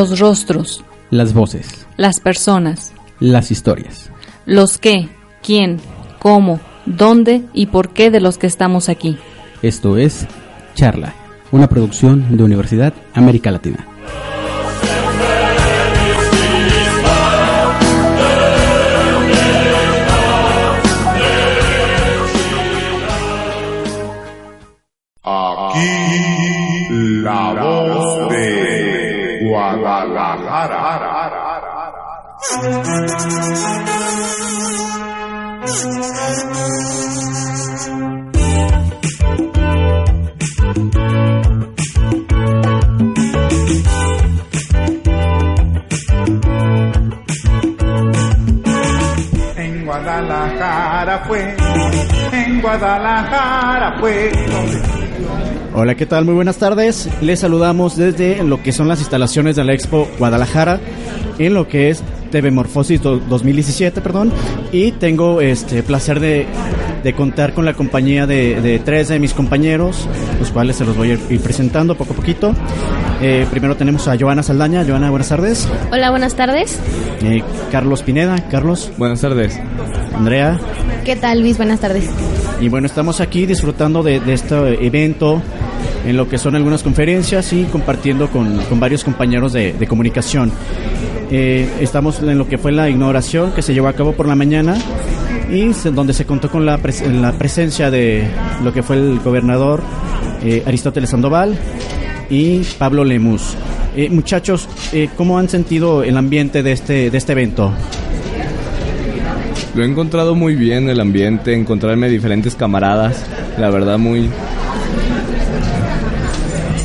Los 0.00 0.18
rostros. 0.18 0.82
Las 1.10 1.34
voces. 1.34 1.86
Las 1.98 2.20
personas. 2.20 2.94
Las 3.18 3.50
historias. 3.50 4.10
Los 4.46 4.78
qué, 4.78 5.10
quién, 5.42 5.76
cómo, 6.18 6.58
dónde 6.86 7.42
y 7.52 7.66
por 7.66 7.90
qué 7.90 8.10
de 8.10 8.20
los 8.20 8.38
que 8.38 8.46
estamos 8.46 8.88
aquí. 8.88 9.18
Esto 9.60 9.98
es 9.98 10.26
Charla, 10.74 11.12
una 11.52 11.68
producción 11.68 12.34
de 12.34 12.42
Universidad 12.42 12.94
América 13.12 13.50
Latina. 13.50 13.86
Aquí 25.22 26.88
la 27.22 27.52
voz. 27.52 27.89
En 49.56 49.84
Guadalajara 49.84 51.18
fue, 51.28 51.56
en 52.32 52.60
Guadalajara 52.60 53.98
fue 54.00 54.32
Hola, 55.72 55.94
¿qué 55.94 56.04
tal? 56.04 56.24
Muy 56.24 56.34
buenas 56.34 56.56
tardes. 56.58 57.08
Les 57.22 57.40
saludamos 57.40 57.96
desde 57.96 58.42
lo 58.42 58.60
que 58.62 58.72
son 58.72 58.88
las 58.88 58.98
instalaciones 59.00 59.54
de 59.56 59.64
la 59.64 59.72
Expo 59.72 60.08
Guadalajara, 60.18 60.80
en 61.38 61.54
lo 61.54 61.68
que 61.68 61.90
es 61.90 62.02
TV 62.32 62.50
Morfosis 62.50 63.00
do- 63.00 63.18
2017, 63.28 64.00
perdón. 64.00 64.32
Y 64.72 64.92
tengo 64.92 65.40
este 65.40 65.82
placer 65.84 66.18
de, 66.18 66.46
de 67.04 67.12
contar 67.12 67.54
con 67.54 67.64
la 67.64 67.74
compañía 67.74 68.26
de, 68.26 68.60
de 68.60 68.80
tres 68.80 69.08
de 69.08 69.20
mis 69.20 69.32
compañeros, 69.32 70.08
los 70.40 70.50
cuales 70.50 70.74
se 70.76 70.84
los 70.84 70.96
voy 70.96 71.12
a 71.12 71.14
ir 71.14 71.40
presentando 71.40 71.94
poco 71.96 72.14
a 72.14 72.16
poquito. 72.16 72.52
Eh, 73.22 73.46
primero 73.50 73.76
tenemos 73.76 74.08
a 74.08 74.18
Joana 74.18 74.42
Saldaña. 74.42 74.84
Joana, 74.84 75.10
buenas 75.10 75.28
tardes. 75.28 75.68
Hola, 75.92 76.10
buenas 76.10 76.34
tardes. 76.34 76.78
Eh, 77.22 77.42
Carlos 77.70 78.02
Pineda. 78.02 78.48
Carlos. 78.50 78.90
Buenas 78.98 79.20
tardes. 79.20 79.58
Andrea. 80.16 80.58
¿Qué 81.04 81.14
tal, 81.16 81.40
Luis? 81.40 81.56
Buenas 81.56 81.78
tardes. 81.80 82.08
Y 82.60 82.68
bueno, 82.68 82.86
estamos 82.86 83.20
aquí 83.20 83.46
disfrutando 83.46 84.02
de, 84.02 84.20
de 84.20 84.34
este 84.34 84.84
evento 84.86 85.40
en 86.06 86.16
lo 86.16 86.28
que 86.28 86.38
son 86.38 86.56
algunas 86.56 86.82
conferencias 86.82 87.52
y 87.52 87.64
compartiendo 87.64 88.28
con, 88.28 88.58
con 88.64 88.80
varios 88.80 89.04
compañeros 89.04 89.52
de, 89.52 89.72
de 89.72 89.86
comunicación. 89.86 90.52
Eh, 91.30 91.68
estamos 91.80 92.20
en 92.22 92.38
lo 92.38 92.48
que 92.48 92.58
fue 92.58 92.72
la 92.72 92.88
inauguración 92.88 93.52
que 93.52 93.62
se 93.62 93.72
llevó 93.74 93.88
a 93.88 93.92
cabo 93.92 94.12
por 94.12 94.26
la 94.26 94.34
mañana 94.34 94.76
y 95.50 95.72
donde 95.90 96.12
se 96.12 96.24
contó 96.24 96.50
con 96.50 96.64
la, 96.64 96.78
pres- 96.78 97.06
la 97.06 97.32
presencia 97.32 97.90
de 97.90 98.24
lo 98.64 98.72
que 98.72 98.82
fue 98.82 98.96
el 98.96 99.20
gobernador 99.20 99.82
eh, 100.42 100.62
Aristóteles 100.66 101.10
Sandoval 101.10 101.56
y 102.30 102.60
Pablo 102.78 103.04
Lemus. 103.04 103.54
Eh, 103.96 104.08
muchachos, 104.08 104.68
eh, 104.92 105.08
¿cómo 105.16 105.38
han 105.38 105.48
sentido 105.48 106.02
el 106.04 106.16
ambiente 106.16 106.62
de 106.62 106.72
este, 106.72 107.10
de 107.10 107.18
este 107.18 107.32
evento? 107.32 107.72
Lo 109.74 109.84
he 109.84 109.86
encontrado 109.86 110.34
muy 110.34 110.54
bien 110.56 110.88
el 110.88 111.00
ambiente, 111.00 111.54
encontrarme 111.54 112.08
diferentes 112.08 112.56
camaradas, 112.56 113.24
la 113.58 113.70
verdad 113.70 113.98
muy... 113.98 114.28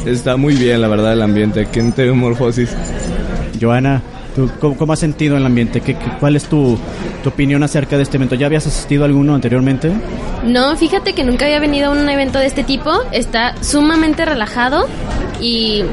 Está 0.06 0.38
muy 0.38 0.56
bien, 0.56 0.82
la 0.82 0.88
verdad, 0.88 1.14
el 1.14 1.22
ambiente 1.22 1.62
aquí 1.62 1.80
en 1.80 1.92
TV 1.92 2.12
Morfosis. 2.14 2.70
Joana, 3.60 4.02
¿tú 4.36 4.50
cómo, 4.60 4.78
cómo 4.78 4.94
has 4.94 5.00
sentido 5.00 5.36
el 5.38 5.46
ambiente? 5.46 5.82
¿Qué, 5.82 5.96
qué- 5.96 6.12
cuál 6.20 6.36
es 6.36 6.44
tu, 6.46 6.78
tu 7.24 7.30
opinión 7.30 7.64
acerca 7.64 7.98
de 7.98 8.04
este 8.04 8.18
evento? 8.18 8.36
¿Ya 8.36 8.46
habías 8.46 8.68
asistido 8.68 9.04
a 9.04 9.08
alguno 9.08 9.34
anteriormente? 9.34 9.92
No, 10.44 10.76
fíjate 10.78 11.14
que 11.14 11.24
nunca 11.24 11.46
había 11.46 11.60
venido 11.60 11.88
a 11.88 11.92
un 11.92 12.08
evento 12.08 12.38
de 12.40 12.46
este 12.46 12.64
tipo. 12.64 12.92
Está 13.12 13.56
sumamente 13.64 14.26
relajado 14.26 14.88
y 15.42 15.84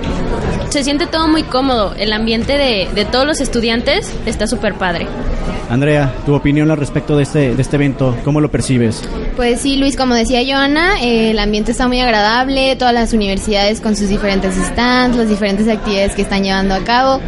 se 0.73 0.83
siente 0.83 1.07
todo 1.07 1.29
muy 1.29 1.43
cómodo. 1.43 1.95
El 1.99 2.13
ambiente 2.13 2.55
de, 2.55 2.89
de 2.95 3.05
todos 3.05 3.27
los 3.27 3.41
estudiantes 3.41 4.13
está 4.25 4.47
súper 4.47 4.75
padre. 4.75 5.07
Andrea, 5.69 6.13
tu 6.27 6.35
opinión 6.35 6.71
al 6.71 6.77
respecto 6.77 7.17
de 7.17 7.23
este, 7.23 7.55
de 7.55 7.63
este 7.63 7.77
evento, 7.77 8.17
¿cómo 8.25 8.41
lo 8.41 8.51
percibes? 8.51 9.03
Pues 9.37 9.61
sí, 9.61 9.77
Luis, 9.77 9.97
como 9.97 10.15
decía 10.15 10.41
Joana, 10.47 11.03
eh, 11.03 11.31
el 11.31 11.39
ambiente 11.39 11.73
está 11.73 11.89
muy 11.89 12.01
agradable, 12.01 12.77
todas 12.77 12.93
las 12.93 13.13
universidades 13.13 13.81
con 13.81 13.97
sus 13.97 14.09
diferentes 14.09 14.55
stands, 14.55 15.17
las 15.17 15.29
diferentes 15.29 15.69
actividades 15.69 16.15
que 16.15 16.23
están 16.23 16.43
llevando 16.45 16.75
a 16.75 16.81
cabo. 16.81 17.21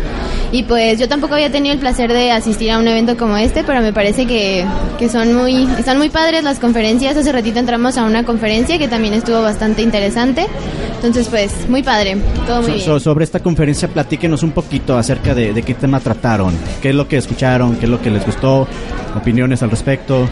Y 0.55 0.63
pues 0.63 1.01
yo 1.01 1.09
tampoco 1.09 1.35
había 1.35 1.51
tenido 1.51 1.73
el 1.75 1.81
placer 1.81 2.13
de 2.13 2.31
asistir 2.31 2.71
a 2.71 2.79
un 2.79 2.87
evento 2.87 3.17
como 3.17 3.37
este, 3.37 3.65
pero 3.65 3.81
me 3.81 3.93
parece 3.93 4.25
que, 4.25 4.65
que 5.01 5.09
son 5.09 5.35
muy, 5.35 5.65
están 5.81 5.99
muy 5.99 6.11
padres 6.11 6.45
las 6.45 6.61
conferencias. 6.61 7.17
Hace 7.17 7.33
ratito 7.33 7.59
entramos 7.59 7.99
a 7.99 8.05
una 8.05 8.25
conferencia 8.25 8.79
que 8.79 8.87
también 8.87 9.15
estuvo 9.15 9.43
bastante 9.43 9.83
interesante. 9.83 10.47
Entonces, 10.95 11.27
pues, 11.27 11.69
muy 11.69 11.83
padre, 11.83 12.19
todo 12.47 12.59
muy 12.63 12.67
So- 12.67 12.73
bien. 12.75 12.85
so- 12.87 13.01
sobre 13.01 13.25
esta 13.25 13.41
conferencia, 13.41 13.89
platíquenos 13.89 14.45
un 14.45 14.53
poquito 14.53 14.97
acerca 14.97 15.35
de, 15.35 15.53
de 15.53 15.63
qué 15.65 15.75
tema 15.75 15.99
trataron, 15.99 16.55
qué 16.81 16.91
es 16.91 16.95
lo 16.95 17.09
que 17.09 17.17
escucharon, 17.17 17.75
qué 17.75 17.87
es 17.87 17.91
lo 17.91 18.01
que 18.01 18.11
les 18.13 18.25
gustó, 18.25 18.69
opiniones 19.17 19.61
al 19.65 19.73
respecto. 19.73 20.29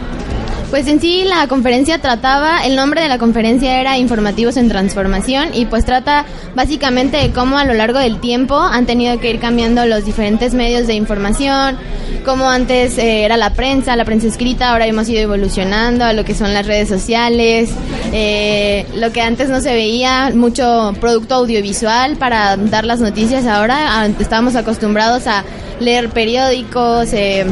Pues 0.73 0.87
en 0.87 0.99
sí 0.99 1.23
la 1.23 1.45
conferencia 1.47 1.99
trataba, 1.99 2.65
el 2.65 2.75
nombre 2.75 2.99
de 2.99 3.07
la 3.07 3.19
conferencia 3.19 3.79
era 3.79 3.99
Informativos 3.99 4.57
en 4.57 4.69
Transformación 4.69 5.49
y 5.53 5.65
pues 5.67 5.85
trata 5.85 6.25
básicamente 6.55 7.17
de 7.17 7.29
cómo 7.29 7.59
a 7.59 7.63
lo 7.63 7.75
largo 7.75 7.99
del 7.99 8.19
tiempo 8.19 8.57
han 8.57 8.87
tenido 8.87 9.19
que 9.19 9.29
ir 9.29 9.39
cambiando 9.39 9.85
los 9.85 10.03
diferentes 10.03 10.55
medios 10.55 10.87
de 10.87 10.95
información, 10.95 11.77
cómo 12.25 12.49
antes 12.49 12.97
eh, 12.97 13.23
era 13.23 13.37
la 13.37 13.51
prensa, 13.51 13.95
la 13.95 14.03
prensa 14.03 14.25
escrita, 14.25 14.71
ahora 14.71 14.87
hemos 14.87 15.07
ido 15.09 15.21
evolucionando 15.21 16.05
a 16.05 16.13
lo 16.13 16.25
que 16.25 16.33
son 16.33 16.55
las 16.55 16.65
redes 16.65 16.89
sociales, 16.89 17.69
eh, 18.11 18.87
lo 18.95 19.11
que 19.11 19.21
antes 19.21 19.49
no 19.49 19.61
se 19.61 19.73
veía, 19.73 20.31
mucho 20.33 20.95
producto 20.99 21.35
audiovisual 21.35 22.15
para 22.15 22.57
dar 22.57 22.83
las 22.83 22.99
noticias, 22.99 23.45
ahora 23.45 24.01
ah, 24.01 24.07
estábamos 24.07 24.55
acostumbrados 24.55 25.27
a 25.27 25.43
leer 25.79 26.09
periódicos, 26.09 27.13
eh, 27.13 27.45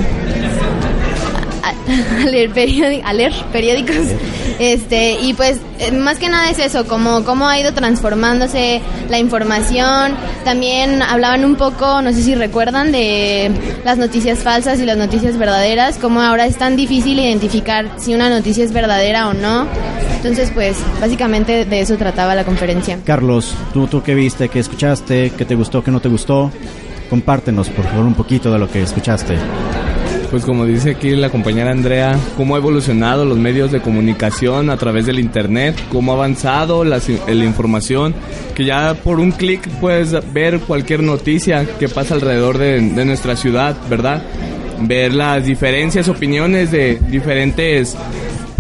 a, 1.64 1.70
a 2.22 2.26
leer 2.26 2.52
periódi- 2.54 3.02
a 3.04 3.14
leer 3.14 3.34
periódicos. 3.52 3.96
Este 4.60 5.14
y 5.22 5.34
pues 5.34 5.60
eh, 5.80 5.92
más 5.92 6.20
que 6.20 6.30
nada 6.30 6.50
es 6.52 6.60
eso 6.60 6.86
como 6.86 7.24
cómo 7.24 7.48
ha 7.48 7.60
ido 7.60 7.74
transformándose 7.74 8.82
la 9.10 9.18
información. 9.18 10.14
También 10.46 11.02
hablaban 11.02 11.46
un 11.46 11.56
poco 11.56 12.02
no 12.02 12.12
sé 12.14 12.22
si 12.22 12.36
recuerdan 12.36 12.92
de 12.92 13.52
las 13.84 13.98
noticias 13.98 14.40
falsas 14.40 14.80
y 14.80 14.86
las 14.86 14.98
noticias 14.98 15.38
verdaderas 15.38 15.98
cómo 15.98 16.22
ahora 16.22 16.46
es 16.46 16.58
tan 16.58 16.76
difícil 16.76 17.20
identificar 17.20 17.86
si 17.98 18.14
una 18.14 18.30
noticia 18.30 18.64
es 18.64 18.72
verdadera 18.72 19.30
o 19.30 19.34
no. 19.34 19.66
Entonces 20.18 20.52
pues 20.54 20.78
básicamente 21.00 21.66
de 21.66 21.80
eso 21.82 21.96
trataba 21.98 22.36
la 22.36 22.44
conferencia. 22.44 23.00
Carlos, 23.06 23.56
¿tú, 23.74 23.88
tú 23.88 24.04
qué 24.04 24.14
viste, 24.14 24.50
qué 24.50 24.60
escuchaste, 24.60 25.32
qué 25.36 25.46
te 25.46 25.56
gustó, 25.56 25.84
qué 25.84 25.90
no 25.90 26.00
te 26.00 26.10
gustó? 26.10 26.52
Compártenos, 27.10 27.70
por 27.70 27.86
favor, 27.86 28.06
un 28.06 28.14
poquito 28.14 28.52
de 28.54 28.60
lo 28.60 28.70
que 28.70 28.84
escuchaste. 28.84 29.36
Pues 30.32 30.46
como 30.46 30.66
dice 30.66 30.92
aquí 30.92 31.10
la 31.12 31.30
compañera 31.30 31.72
Andrea, 31.72 32.18
cómo 32.38 32.56
ha 32.56 32.60
evolucionado 32.60 33.26
los 33.26 33.38
medios 33.38 33.70
de 33.70 33.82
comunicación 33.82 34.70
a 34.70 34.78
través 34.78 35.06
del 35.06 35.20
internet, 35.20 35.76
cómo 35.92 36.14
ha 36.14 36.16
avanzado 36.16 36.86
las- 36.86 37.10
la 37.10 37.44
información, 37.46 38.14
que 38.56 38.64
ya 38.64 38.94
por 38.94 39.20
un 39.20 39.32
clic 39.34 39.68
puedes 39.82 40.16
ver 40.32 40.60
cualquier 40.62 41.04
noticia 41.04 41.66
que 41.78 41.90
pasa 41.90 42.14
alrededor 42.14 42.58
de, 42.58 42.80
de 42.80 43.06
nuestra 43.06 43.36
ciudad, 43.36 43.76
¿verdad? 43.90 44.24
Ver 44.80 45.14
las 45.14 45.46
diferencias, 45.46 46.08
opiniones 46.08 46.72
de 46.72 46.98
diferentes 47.10 47.98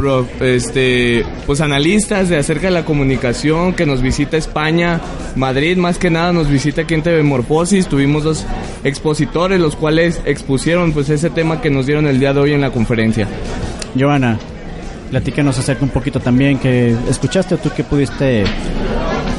pro- 0.01 0.27
este, 0.41 1.23
pues 1.45 1.61
analistas 1.61 2.27
de 2.27 2.37
acerca 2.37 2.67
de 2.67 2.71
la 2.73 2.83
comunicación 2.85 3.73
que 3.73 3.85
nos 3.85 4.01
visita 4.01 4.35
España, 4.35 4.99
Madrid 5.35 5.77
más 5.77 5.97
que 5.99 6.09
nada 6.09 6.33
nos 6.33 6.49
visita 6.49 6.81
aquí 6.81 6.95
en 6.95 7.03
TV 7.03 7.21
Morfosis, 7.23 7.87
tuvimos 7.87 8.23
dos 8.23 8.45
expositores 8.83 9.59
los 9.59 9.75
cuales 9.75 10.19
expusieron 10.25 10.91
pues 10.91 11.09
ese 11.09 11.29
tema 11.29 11.61
que 11.61 11.69
nos 11.69 11.85
dieron 11.85 12.07
el 12.07 12.19
día 12.19 12.33
de 12.33 12.39
hoy 12.39 12.53
en 12.53 12.61
la 12.61 12.71
conferencia. 12.71 13.27
Joana, 13.97 14.39
platícanos 15.11 15.59
acerca 15.59 15.83
un 15.83 15.91
poquito 15.91 16.19
también, 16.19 16.57
que 16.57 16.95
escuchaste 17.09 17.55
o 17.55 17.57
tú 17.59 17.69
qué 17.75 17.83
pudiste 17.83 18.43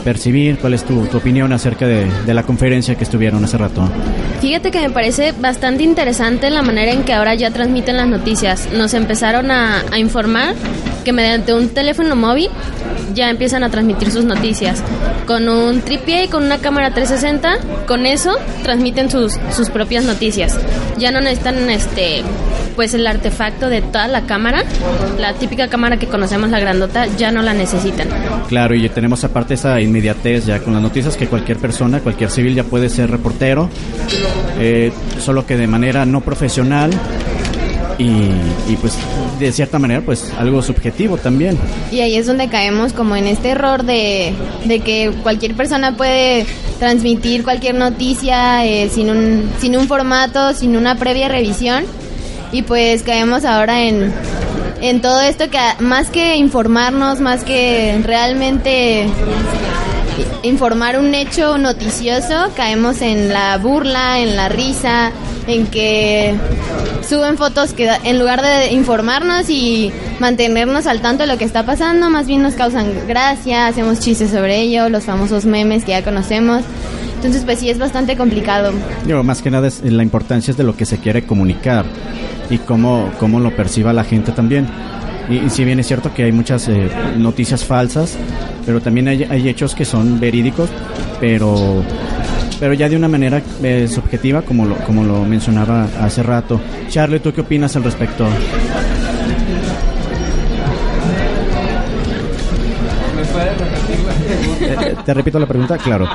percibir, 0.02 0.58
cuál 0.58 0.74
es 0.74 0.84
tu, 0.84 1.06
tu 1.06 1.16
opinión 1.16 1.52
acerca 1.52 1.86
de, 1.86 2.06
de 2.26 2.34
la 2.34 2.42
conferencia 2.42 2.94
que 2.94 3.04
estuvieron 3.04 3.44
hace 3.44 3.58
rato. 3.58 3.88
Fíjate 4.40 4.70
que 4.70 4.80
me 4.80 4.90
parece 4.90 5.32
bastante 5.32 5.82
interesante 5.82 6.50
la 6.50 6.62
manera 6.62 6.92
en 6.92 7.04
que 7.04 7.12
ahora 7.12 7.34
ya 7.34 7.50
transmiten 7.50 7.96
las 7.96 8.08
noticias. 8.08 8.68
Nos 8.72 8.94
empezaron 8.94 9.50
a, 9.50 9.82
a 9.90 9.98
informar 9.98 10.54
que 11.04 11.12
mediante 11.12 11.54
un 11.54 11.68
teléfono 11.68 12.16
móvil 12.16 12.48
ya 13.14 13.30
empiezan 13.30 13.64
a 13.64 13.70
transmitir 13.70 14.10
sus 14.10 14.24
noticias. 14.24 14.82
Con 15.26 15.48
un 15.48 15.80
tripié 15.80 16.24
y 16.24 16.28
con 16.28 16.44
una 16.44 16.58
cámara 16.58 16.92
360, 16.92 17.86
con 17.86 18.06
eso 18.06 18.36
transmiten 18.62 19.10
sus, 19.10 19.38
sus 19.54 19.70
propias 19.70 20.04
noticias. 20.04 20.58
Ya 20.98 21.10
no 21.10 21.20
necesitan 21.20 21.70
este 21.70 22.22
pues 22.74 22.94
el 22.94 23.06
artefacto 23.06 23.68
de 23.68 23.82
toda 23.82 24.08
la 24.08 24.22
cámara, 24.22 24.64
la 25.18 25.34
típica 25.34 25.68
cámara 25.68 25.98
que 25.98 26.06
conocemos, 26.06 26.50
la 26.50 26.60
grandota, 26.60 27.06
ya 27.16 27.30
no 27.30 27.42
la 27.42 27.54
necesitan. 27.54 28.08
Claro, 28.48 28.74
y 28.74 28.88
tenemos 28.88 29.24
aparte 29.24 29.54
esa 29.54 29.80
inmediatez 29.80 30.46
ya 30.46 30.60
con 30.60 30.72
las 30.72 30.82
noticias 30.82 31.16
que 31.16 31.26
cualquier 31.26 31.58
persona, 31.58 32.00
cualquier 32.00 32.30
civil 32.30 32.54
ya 32.54 32.64
puede 32.64 32.88
ser 32.88 33.10
reportero, 33.10 33.68
eh, 34.58 34.92
solo 35.20 35.46
que 35.46 35.56
de 35.56 35.66
manera 35.66 36.04
no 36.04 36.20
profesional 36.20 36.90
y, 37.98 38.30
y, 38.68 38.76
pues 38.80 38.96
de 39.38 39.52
cierta 39.52 39.78
manera 39.78 40.00
pues 40.00 40.32
algo 40.38 40.62
subjetivo 40.62 41.16
también. 41.16 41.58
Y 41.90 42.00
ahí 42.00 42.16
es 42.16 42.26
donde 42.26 42.48
caemos 42.48 42.92
como 42.92 43.16
en 43.16 43.26
este 43.26 43.50
error 43.50 43.84
de, 43.84 44.32
de 44.64 44.80
que 44.80 45.12
cualquier 45.22 45.54
persona 45.54 45.96
puede 45.96 46.46
transmitir 46.78 47.44
cualquier 47.44 47.74
noticia 47.74 48.64
eh, 48.66 48.88
sin, 48.90 49.10
un, 49.10 49.50
sin 49.60 49.76
un 49.76 49.86
formato, 49.86 50.52
sin 50.54 50.76
una 50.76 50.96
previa 50.96 51.28
revisión 51.28 51.84
y 52.52 52.62
pues 52.62 53.02
caemos 53.02 53.44
ahora 53.44 53.82
en, 53.82 54.12
en 54.80 55.00
todo 55.00 55.20
esto 55.22 55.50
que 55.50 55.58
más 55.80 56.10
que 56.10 56.36
informarnos, 56.36 57.20
más 57.20 57.44
que 57.44 57.98
realmente 58.04 59.06
informar 60.42 60.98
un 60.98 61.14
hecho 61.14 61.56
noticioso, 61.58 62.50
caemos 62.56 63.00
en 63.00 63.32
la 63.32 63.56
burla, 63.58 64.18
en 64.20 64.36
la 64.36 64.48
risa, 64.48 65.12
en 65.46 65.66
que 65.66 66.34
suben 67.08 67.36
fotos 67.36 67.72
que 67.72 67.90
en 68.04 68.18
lugar 68.18 68.42
de 68.42 68.72
informarnos 68.72 69.48
y 69.48 69.92
mantenernos 70.20 70.86
al 70.86 71.00
tanto 71.00 71.22
de 71.22 71.28
lo 71.28 71.38
que 71.38 71.44
está 71.44 71.64
pasando, 71.64 72.10
más 72.10 72.26
bien 72.26 72.42
nos 72.42 72.54
causan 72.54 73.06
gracia, 73.06 73.66
hacemos 73.66 74.00
chistes 74.00 74.30
sobre 74.30 74.60
ello, 74.60 74.88
los 74.88 75.04
famosos 75.04 75.44
memes 75.44 75.84
que 75.84 75.92
ya 75.92 76.04
conocemos. 76.04 76.62
Entonces, 77.22 77.44
pues 77.44 77.60
sí, 77.60 77.70
es 77.70 77.78
bastante 77.78 78.16
complicado. 78.16 78.72
Yo, 79.06 79.22
más 79.22 79.42
que 79.42 79.48
nada, 79.48 79.68
es, 79.68 79.80
la 79.84 80.02
importancia 80.02 80.50
es 80.50 80.56
de 80.56 80.64
lo 80.64 80.76
que 80.76 80.84
se 80.84 80.98
quiere 80.98 81.24
comunicar 81.24 81.84
y 82.50 82.58
cómo, 82.58 83.12
cómo 83.20 83.38
lo 83.38 83.54
perciba 83.54 83.92
la 83.92 84.02
gente 84.02 84.32
también. 84.32 84.66
Y, 85.30 85.48
si 85.48 85.64
bien 85.64 85.78
es 85.78 85.86
cierto 85.86 86.12
que 86.12 86.24
hay 86.24 86.32
muchas 86.32 86.66
eh, 86.66 86.90
noticias 87.16 87.64
falsas, 87.64 88.16
pero 88.66 88.80
también 88.80 89.06
hay, 89.06 89.22
hay, 89.22 89.48
hechos 89.48 89.76
que 89.76 89.84
son 89.84 90.18
verídicos, 90.18 90.68
pero, 91.20 91.84
pero 92.58 92.74
ya 92.74 92.88
de 92.88 92.96
una 92.96 93.06
manera 93.06 93.40
eh, 93.62 93.86
subjetiva, 93.86 94.42
como 94.42 94.66
lo, 94.66 94.74
como 94.78 95.04
lo 95.04 95.24
mencionaba 95.24 95.86
hace 96.00 96.24
rato. 96.24 96.60
Charlie, 96.88 97.20
¿tú 97.20 97.32
qué 97.32 97.42
opinas 97.42 97.76
al 97.76 97.84
respecto? 97.84 98.26
Eh, 104.60 104.96
¿Te 105.04 105.14
repito 105.14 105.38
la 105.38 105.46
pregunta? 105.46 105.78
Claro. 105.78 106.08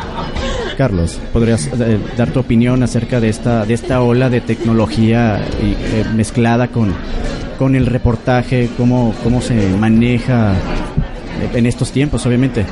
Carlos, 0.77 1.19
¿podrías 1.33 1.67
eh, 1.67 1.97
dar 2.15 2.29
tu 2.29 2.39
opinión 2.39 2.83
acerca 2.83 3.19
de 3.19 3.29
esta, 3.29 3.65
de 3.65 3.73
esta 3.73 4.01
ola 4.01 4.29
de 4.29 4.41
tecnología 4.41 5.43
y, 5.61 5.71
eh, 5.71 6.05
mezclada 6.15 6.67
con, 6.67 6.93
con 7.57 7.75
el 7.75 7.87
reportaje, 7.87 8.69
cómo, 8.77 9.15
cómo 9.23 9.41
se 9.41 9.55
maneja 9.75 10.53
en 11.53 11.65
estos 11.65 11.91
tiempos, 11.91 12.25
obviamente? 12.27 12.65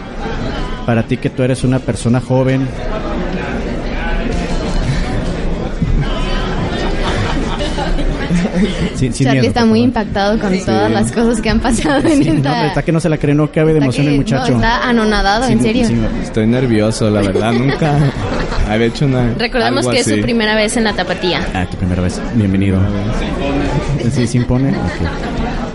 Para 0.86 1.04
ti 1.04 1.18
que 1.18 1.32
tú 1.32 1.42
eres 1.42 1.64
una 1.64 1.80
persona 1.80 2.22
joven, 2.22 2.68
sin, 8.96 9.14
sin 9.14 9.26
Charlie 9.26 9.42
miedo, 9.42 9.48
está 9.48 9.66
muy 9.66 9.82
impactado 9.82 10.40
con 10.40 10.54
sí. 10.54 10.64
todas 10.66 10.92
las 10.92 11.12
cosas 11.12 11.42
que 11.42 11.50
han 11.50 11.60
pasado 11.60 12.08
en 12.08 12.24
sí, 12.24 12.30
esta... 12.30 12.62
No, 12.62 12.68
está 12.68 12.84
que 12.84 12.92
no 12.92 13.00
se 13.00 13.10
la 13.10 13.18
cree, 13.18 13.36
no 13.36 13.52
cabe 13.52 13.74
de 13.74 13.80
emoción 13.80 14.08
el 14.08 14.18
muchacho. 14.18 14.52
No, 14.52 14.58
está 14.58 14.88
anonadado, 14.88 15.48
en 15.48 15.62
serio. 15.62 15.88
Estoy 16.24 16.48
nervioso, 16.48 17.10
la 17.10 17.22
verdad, 17.22 17.52
nunca 17.58 17.98
había 18.70 18.88
hecho 18.88 19.06
una... 19.06 19.34
Recordemos 19.34 19.88
que 19.88 20.00
así. 20.00 20.12
es 20.12 20.18
su 20.18 20.22
primera 20.22 20.56
vez 20.56 20.78
en 20.78 20.84
la 20.84 20.94
tapatía. 20.94 21.42
Ah, 21.54 21.66
tu 21.70 21.78
primera 21.78 22.02
vez, 22.02 22.22
bienvenido. 22.36 22.80
Sí, 24.12 24.28
se 24.28 24.38
impone, 24.38 24.70
okay. 24.70 25.08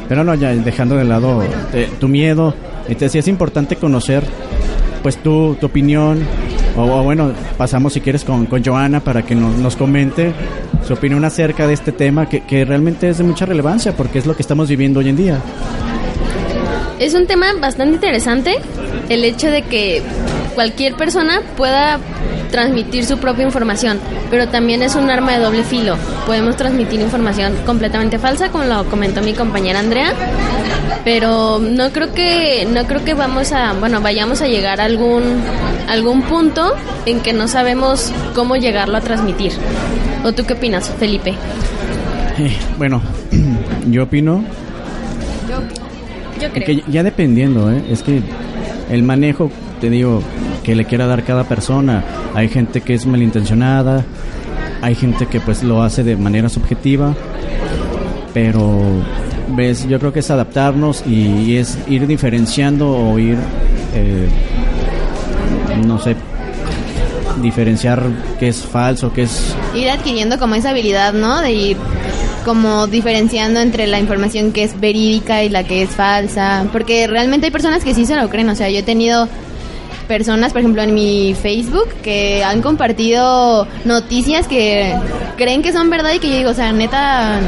Pero 0.09 0.25
no, 0.25 0.35
ya 0.35 0.51
dejando 0.55 0.97
de 0.97 1.05
lado 1.05 1.43
eh, 1.73 1.89
tu 2.01 2.09
miedo, 2.09 2.55
entonces 2.83 3.13
sí 3.13 3.19
es 3.19 3.29
importante 3.29 3.77
conocer 3.77 4.25
pues 5.03 5.17
tu, 5.19 5.55
tu 5.55 5.67
opinión, 5.67 6.27
o, 6.85 7.03
bueno, 7.03 7.33
pasamos 7.57 7.93
si 7.93 8.01
quieres 8.01 8.25
con, 8.25 8.47
con 8.47 8.65
Joana 8.65 9.01
para 9.01 9.23
que 9.23 9.35
nos, 9.35 9.57
nos, 9.57 9.77
comente 9.77 10.33
su 10.87 10.95
opinión 10.95 11.25
acerca 11.25 11.67
de 11.67 11.75
este 11.75 11.93
tema 11.93 12.29
que, 12.29 12.43
que, 12.43 12.65
realmente 12.65 13.09
es 13.09 13.19
de 13.19 13.25
mucha 13.25 13.47
relevancia 13.47 13.97
porque 13.97 14.19
es 14.19 14.27
lo 14.27 14.35
que 14.35 14.43
estamos 14.43 14.69
viviendo 14.69 15.01
hoy 15.01 15.09
en 15.09 15.17
día. 15.17 15.39
Es 16.99 17.15
un 17.15 17.27
tema 17.27 17.47
bastante 17.61 17.95
interesante 17.95 18.57
el 19.09 19.25
hecho 19.25 19.49
de 19.49 19.63
que 19.63 20.03
cualquier 20.55 20.95
persona 20.95 21.41
pueda 21.57 21.99
transmitir 22.51 23.05
su 23.05 23.19
propia 23.19 23.45
información, 23.45 23.99
pero 24.31 24.49
también 24.49 24.83
es 24.83 24.95
un 24.95 25.11
arma 25.11 25.33
de 25.33 25.39
doble 25.39 25.65
filo. 25.65 25.97
Podemos 26.27 26.57
transmitir 26.57 27.01
información 27.01 27.55
completamente 27.65 28.19
falsa, 28.19 28.51
como 28.51 28.65
lo 28.65 28.85
comentó 28.87 29.23
mi 29.23 29.35
compañera 29.35 29.79
Andrea, 29.79 30.13
pero 31.05 31.59
no 31.59 31.91
creo 31.91 32.13
que 32.13 32.67
no 32.73 32.85
creo 32.87 33.05
que 33.05 33.15
vamos 33.15 33.53
a, 33.53 33.73
bueno, 33.75 34.01
vayamos 34.01 34.43
a 34.43 34.47
llegar 34.49 34.81
a 34.81 34.85
algún 34.85 35.23
algún 35.89 36.23
punto 36.23 36.75
en 37.07 37.21
que 37.21 37.33
no 37.33 37.49
sabemos 37.49 38.13
cómo 38.35 38.57
llegarlo 38.57 38.97
a 38.97 39.01
transmitir. 39.01 39.53
¿O 40.25 40.33
tú 40.33 40.45
qué 40.45 40.53
opinas, 40.53 40.91
Felipe? 40.99 41.35
Eh, 42.39 42.57
bueno, 42.79 43.03
yo 43.91 44.05
opino 44.05 44.45
yo, 45.49 45.61
yo 46.41 46.53
creo. 46.53 46.67
que 46.67 46.83
ya 46.89 47.03
dependiendo, 47.03 47.71
¿eh? 47.73 47.83
es 47.91 48.03
que 48.03 48.23
el 48.91 49.03
manejo, 49.03 49.51
te 49.81 49.91
digo, 49.91 50.23
que 50.63 50.75
le 50.75 50.85
quiera 50.85 51.07
dar 51.07 51.25
cada 51.25 51.45
persona. 51.45 52.05
Hay 52.35 52.49
gente 52.49 52.81
que 52.81 52.95
es 52.95 53.07
malintencionada, 53.07 54.05
hay 54.83 54.95
gente 54.95 55.27
que 55.27 55.41
pues 55.41 55.63
lo 55.63 55.83
hace 55.83 56.03
de 56.05 56.17
manera 56.17 56.49
subjetiva, 56.49 57.15
pero 58.33 58.81
ves, 59.49 59.87
yo 59.89 59.99
creo 59.99 60.13
que 60.13 60.21
es 60.21 60.31
adaptarnos 60.31 61.05
y, 61.07 61.57
es 61.57 61.79
ir 61.89 62.07
diferenciando 62.07 62.91
o 62.91 63.19
ir, 63.19 63.39
eh, 63.95 64.29
no 65.87 65.99
sé, 65.99 66.17
diferenciar 67.43 68.03
qué 68.39 68.49
es 68.49 68.65
falso, 68.65 69.13
qué 69.13 69.23
es... 69.23 69.55
Ir 69.75 69.91
adquiriendo 69.91 70.39
como 70.39 70.55
esa 70.55 70.71
habilidad, 70.71 71.13
¿no? 71.13 71.41
De 71.41 71.53
ir 71.53 71.77
como 72.45 72.87
diferenciando 72.87 73.61
entre 73.61 73.87
la 73.87 73.99
información 73.99 74.53
que 74.53 74.65
es 74.65 74.79
verídica 74.81 75.45
y 75.45 75.49
la 75.49 75.65
que 75.65 75.83
es 75.83 75.91
falsa, 75.91 76.67
porque 76.73 77.07
realmente 77.07 77.47
hay 77.47 77.53
personas 77.53 77.85
que 77.85 77.95
sí 77.95 78.07
se 78.07 78.17
lo 78.17 78.29
creen, 78.31 78.49
o 78.49 78.55
sea, 78.55 78.71
yo 78.71 78.79
he 78.79 78.83
tenido 78.83 79.29
personas, 80.11 80.51
por 80.51 80.59
ejemplo, 80.61 80.83
en 80.83 80.93
mi 80.93 81.37
Facebook 81.41 81.87
que 82.03 82.43
han 82.43 82.63
compartido 82.63 83.69
noticias 83.85 84.49
que 84.49 84.93
creen 85.37 85.63
que 85.63 85.73
son 85.73 85.89
verdad 85.89 86.13
y 86.13 86.19
que 86.19 86.29
yo 86.29 86.37
digo, 86.37 86.51
o 86.51 86.55
sea, 86.55 86.73
neta, 86.73 87.39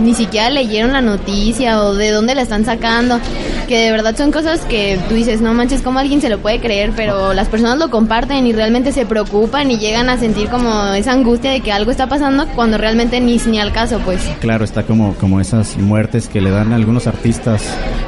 ni 0.00 0.14
siquiera 0.14 0.48
leyeron 0.48 0.92
la 0.92 1.00
noticia 1.00 1.82
o 1.82 1.94
de 1.94 2.12
dónde 2.12 2.36
la 2.36 2.42
están 2.42 2.64
sacando. 2.64 3.18
Que 3.66 3.86
de 3.86 3.90
verdad 3.90 4.16
son 4.16 4.30
cosas 4.30 4.60
que 4.60 5.00
tú 5.08 5.16
dices, 5.16 5.40
no 5.40 5.52
manches, 5.52 5.82
¿cómo 5.82 5.98
alguien 5.98 6.20
se 6.20 6.28
lo 6.28 6.38
puede 6.38 6.60
creer? 6.60 6.92
Pero 6.94 7.34
las 7.34 7.48
personas 7.48 7.78
lo 7.78 7.90
comparten 7.90 8.46
y 8.46 8.52
realmente 8.52 8.92
se 8.92 9.04
preocupan 9.04 9.72
y 9.72 9.78
llegan 9.78 10.08
a 10.08 10.16
sentir 10.16 10.48
como 10.48 10.92
esa 10.94 11.12
angustia 11.12 11.50
de 11.50 11.60
que 11.60 11.72
algo 11.72 11.90
está 11.90 12.08
pasando 12.08 12.46
cuando 12.54 12.78
realmente 12.78 13.20
ni, 13.20 13.36
ni 13.48 13.58
al 13.58 13.72
caso, 13.72 13.98
pues. 14.04 14.20
Claro, 14.40 14.64
está 14.64 14.84
como, 14.84 15.14
como 15.14 15.40
esas 15.40 15.76
muertes 15.76 16.28
que 16.28 16.40
le 16.40 16.50
dan 16.50 16.72
a 16.72 16.76
algunos 16.76 17.08
artistas 17.08 17.64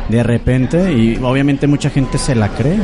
de 0.09 0.23
repente 0.23 0.93
y 0.93 1.19
obviamente 1.21 1.67
mucha 1.67 1.91
gente 1.91 2.19
se 2.19 2.37
la 2.37 2.51
cree 2.51 2.79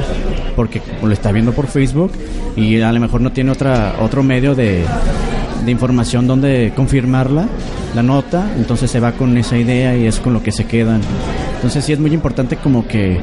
porque 0.56 0.82
lo 1.02 1.12
está 1.20 1.32
viendo 1.32 1.52
por 1.52 1.66
Facebook 1.66 2.12
y 2.56 2.80
a 2.80 2.90
lo 2.90 2.98
mejor 2.98 3.20
no 3.20 3.30
tiene 3.30 3.50
otra 3.50 3.96
otro 4.00 4.22
medio 4.22 4.54
de, 4.54 4.86
de, 5.66 5.70
información 5.70 6.26
donde 6.26 6.72
confirmarla 6.74 7.46
la 7.94 8.02
nota 8.02 8.50
entonces 8.56 8.90
se 8.90 9.00
va 9.00 9.12
con 9.12 9.36
esa 9.36 9.58
idea 9.58 9.94
y 9.94 10.06
es 10.06 10.18
con 10.18 10.32
lo 10.32 10.42
que 10.42 10.50
se 10.50 10.64
quedan 10.64 11.02
entonces 11.56 11.84
sí 11.84 11.92
es 11.92 11.98
muy 11.98 12.14
importante 12.14 12.56
como 12.56 12.88
que 12.88 13.20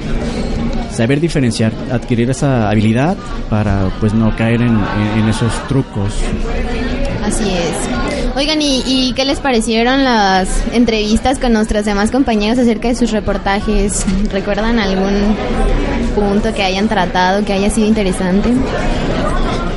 saber 0.92 1.20
diferenciar 1.20 1.74
adquirir 1.92 2.30
esa 2.30 2.70
habilidad 2.70 3.18
para 3.50 3.90
pues 4.00 4.14
no 4.14 4.36
caer 4.36 4.62
en, 4.62 4.78
en, 5.18 5.30
esos 5.30 5.52
trucos. 5.68 6.14
Así 7.24 7.50
es. 7.50 8.36
Oigan, 8.36 8.62
¿y, 8.62 8.84
¿y, 8.86 9.14
qué 9.14 9.26
les 9.26 9.40
parecieron 9.40 10.04
las 10.04 10.50
entrevistas 10.72 11.40
con 11.40 11.54
nuestros 11.54 11.86
demás 11.86 12.10
compañeros 12.10 12.58
acerca 12.58 12.88
de 12.88 12.96
sus 12.96 13.12
reportajes? 13.12 14.06
¿Recuerdan 14.32 14.80
algún 14.80 15.36
punto 16.18 16.52
que 16.54 16.64
hayan 16.64 16.88
tratado, 16.88 17.46
que 17.46 17.54
haya 17.54 17.70
sido 17.70 17.88
interesante? 17.88 18.50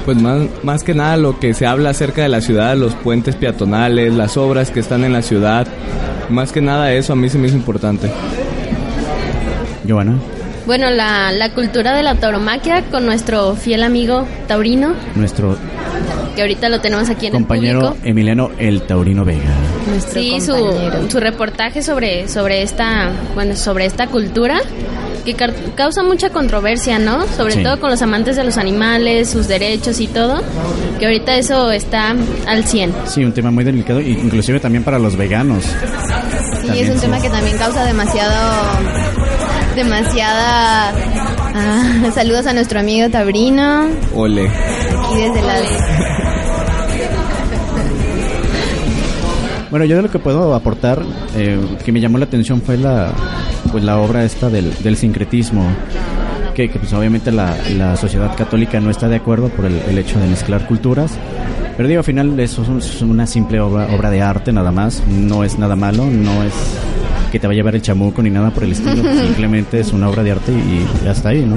Pues 0.07 0.17
más, 0.17 0.49
más 0.63 0.83
que 0.83 0.95
nada 0.95 1.19
lo 1.19 1.39
que 1.39 1.53
se 1.53 1.67
habla 1.67 1.91
acerca 1.91 2.23
de 2.23 2.31
la 2.31 2.41
ciudad, 2.41 2.75
los 2.77 2.95
puentes 2.95 3.37
peatonales, 3.37 4.15
las 4.15 4.39
obras 4.39 4.71
que 4.71 4.81
están 4.81 5.05
en 5.05 5.13
la 5.13 5.21
ciudad. 5.21 5.67
Más 6.31 6.53
que 6.53 6.63
nada 6.63 6.93
eso 6.93 7.13
a 7.13 7.17
mí 7.17 7.29
se 7.29 7.37
me 7.37 7.49
hizo 7.49 7.57
importante. 7.57 8.11
Giovanna. 9.85 10.15
Bueno, 10.67 10.89
la, 10.91 11.31
la 11.33 11.53
cultura 11.53 11.95
de 11.95 12.03
la 12.03 12.15
tauromaquia 12.15 12.85
con 12.91 13.05
nuestro 13.05 13.55
fiel 13.57 13.83
amigo 13.83 14.27
taurino. 14.49 14.95
Nuestro 15.17 15.57
que 16.35 16.43
ahorita 16.43 16.69
lo 16.69 16.81
tenemos 16.81 17.09
aquí 17.11 17.27
en 17.27 17.33
Compañero 17.33 17.79
el 17.81 17.87
público. 17.89 18.07
Emiliano 18.09 18.51
El 18.59 18.83
Taurino 18.83 19.25
Vega. 19.25 19.41
Nuestro 19.89 20.21
Sí, 20.21 20.41
su, 20.41 20.53
compañero. 20.55 21.11
su 21.11 21.21
reportaje 21.21 21.83
sobre, 21.83 22.29
sobre 22.29 22.63
esta, 22.63 23.11
bueno, 23.35 23.57
sobre 23.57 23.87
esta 23.87 24.07
cultura 24.07 24.61
que 25.25 25.35
causa 25.75 26.03
mucha 26.03 26.31
controversia, 26.31 26.99
¿no? 26.99 27.27
Sobre 27.37 27.55
Sí. 27.55 27.63
todo 27.63 27.79
con 27.79 27.91
los 27.91 28.01
amantes 28.01 28.37
de 28.37 28.45
los 28.45 28.57
animales, 28.57 29.29
sus 29.29 29.49
derechos 29.49 30.01
y 30.01 30.07
todo, 30.07 30.41
que 30.99 31.05
ahorita 31.07 31.37
eso 31.37 31.71
está 31.73 32.15
al 32.47 32.65
100. 32.65 32.95
Sí, 33.07 33.23
un 33.25 33.33
tema 33.33 33.51
muy 33.51 33.63
delicado, 33.65 34.01
inclusive 34.01 34.61
también 34.61 34.83
para 34.83 34.99
los 34.99 35.17
veganos. 35.17 35.63
Sí, 35.65 36.67
También 36.67 36.87
es 36.87 36.91
un 36.93 36.97
sí. 36.97 37.03
tema 37.03 37.21
que 37.21 37.29
también 37.29 37.59
causa 37.59 37.85
demasiado, 37.85 38.35
demasiada... 39.77 40.93
Ah, 41.55 42.11
saludos 42.15 42.47
a 42.47 42.53
nuestro 42.53 42.81
amigo 42.81 43.09
Tabrino 43.11 43.89
Ole. 44.15 44.45
y 44.45 45.17
desde 45.21 45.43
las... 45.43 45.63
Bueno, 49.71 49.85
yo 49.85 49.97
de 49.97 50.03
lo 50.03 50.11
que 50.11 50.19
puedo 50.19 50.55
aportar, 50.55 51.01
eh, 51.37 51.59
que 51.85 51.93
me 51.93 52.01
llamó 52.01 52.19
la 52.19 52.25
atención 52.25 52.61
fue 52.61 52.77
la, 52.77 53.13
pues 53.71 53.85
la 53.85 53.99
obra 53.99 54.25
esta 54.25 54.51
del, 54.51 54.73
del 54.83 54.97
sincretismo, 54.97 55.65
que, 56.55 56.69
que, 56.69 56.79
pues 56.81 56.93
obviamente 56.93 57.31
la, 57.31 57.57
la 57.77 57.97
sociedad 57.97 58.37
católica 58.37 58.81
no 58.81 58.91
está 58.91 59.09
de 59.09 59.17
acuerdo 59.17 59.49
por 59.49 59.67
el, 59.67 59.81
el 59.89 59.97
hecho 59.99 60.19
de 60.19 60.27
mezclar 60.27 60.67
culturas. 60.67 61.13
Pero 61.77 61.89
digo, 61.89 62.01
al 62.01 62.05
final 62.05 62.39
eso 62.41 62.63
es 62.79 62.97
es 62.97 63.03
una 63.03 63.29
simple 63.29 63.61
obra, 63.61 63.87
obra 63.95 64.11
de 64.11 64.21
arte 64.21 64.53
nada 64.53 64.73
más, 64.73 65.05
no 65.07 65.45
es 65.45 65.57
nada 65.57 65.77
malo, 65.77 66.05
no 66.05 66.43
es 66.43 66.53
que 67.31 67.39
te 67.39 67.47
va 67.47 67.53
a 67.53 67.57
llevar 67.57 67.75
el 67.75 67.83
chamuco 67.83 68.23
ni 68.23 68.31
nada 68.31 68.51
por 68.51 68.65
el 68.65 68.73
estilo, 68.73 69.03
simplemente 69.27 69.81
es 69.81 69.93
una 69.93 70.09
obra 70.09 70.23
de 70.23 70.33
arte 70.33 70.53
y 70.53 71.05
ya 71.05 71.13
está 71.13 71.31
ahí, 71.31 71.45
¿no? 71.45 71.57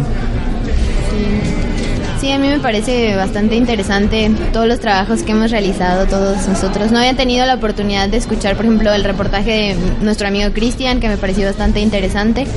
Sí, 2.24 2.32
a 2.32 2.40
mí 2.40 2.48
me 2.48 2.60
parece 2.60 3.18
bastante 3.18 3.58
interesante 3.58 4.32
todos 4.54 4.66
los 4.66 4.80
trabajos 4.80 5.24
que 5.24 5.34
hemos 5.34 5.52
realizado 5.52 6.06
todos 6.06 6.48
nosotros. 6.48 6.90
No 6.90 7.00
había 7.00 7.18
tenido 7.18 7.46
la 7.46 7.56
oportunidad 7.56 8.08
de 8.08 8.16
escuchar, 8.16 8.56
por 8.56 8.64
ejemplo, 8.64 8.94
el 8.94 9.04
reportaje 9.04 9.52
de 9.52 9.76
nuestro 10.02 10.30
amigo 10.30 10.50
Cristian, 10.54 11.02
que 11.02 11.10
me 11.10 11.18
pareció 11.18 11.46
bastante 11.46 11.82
interesante. 11.82 12.48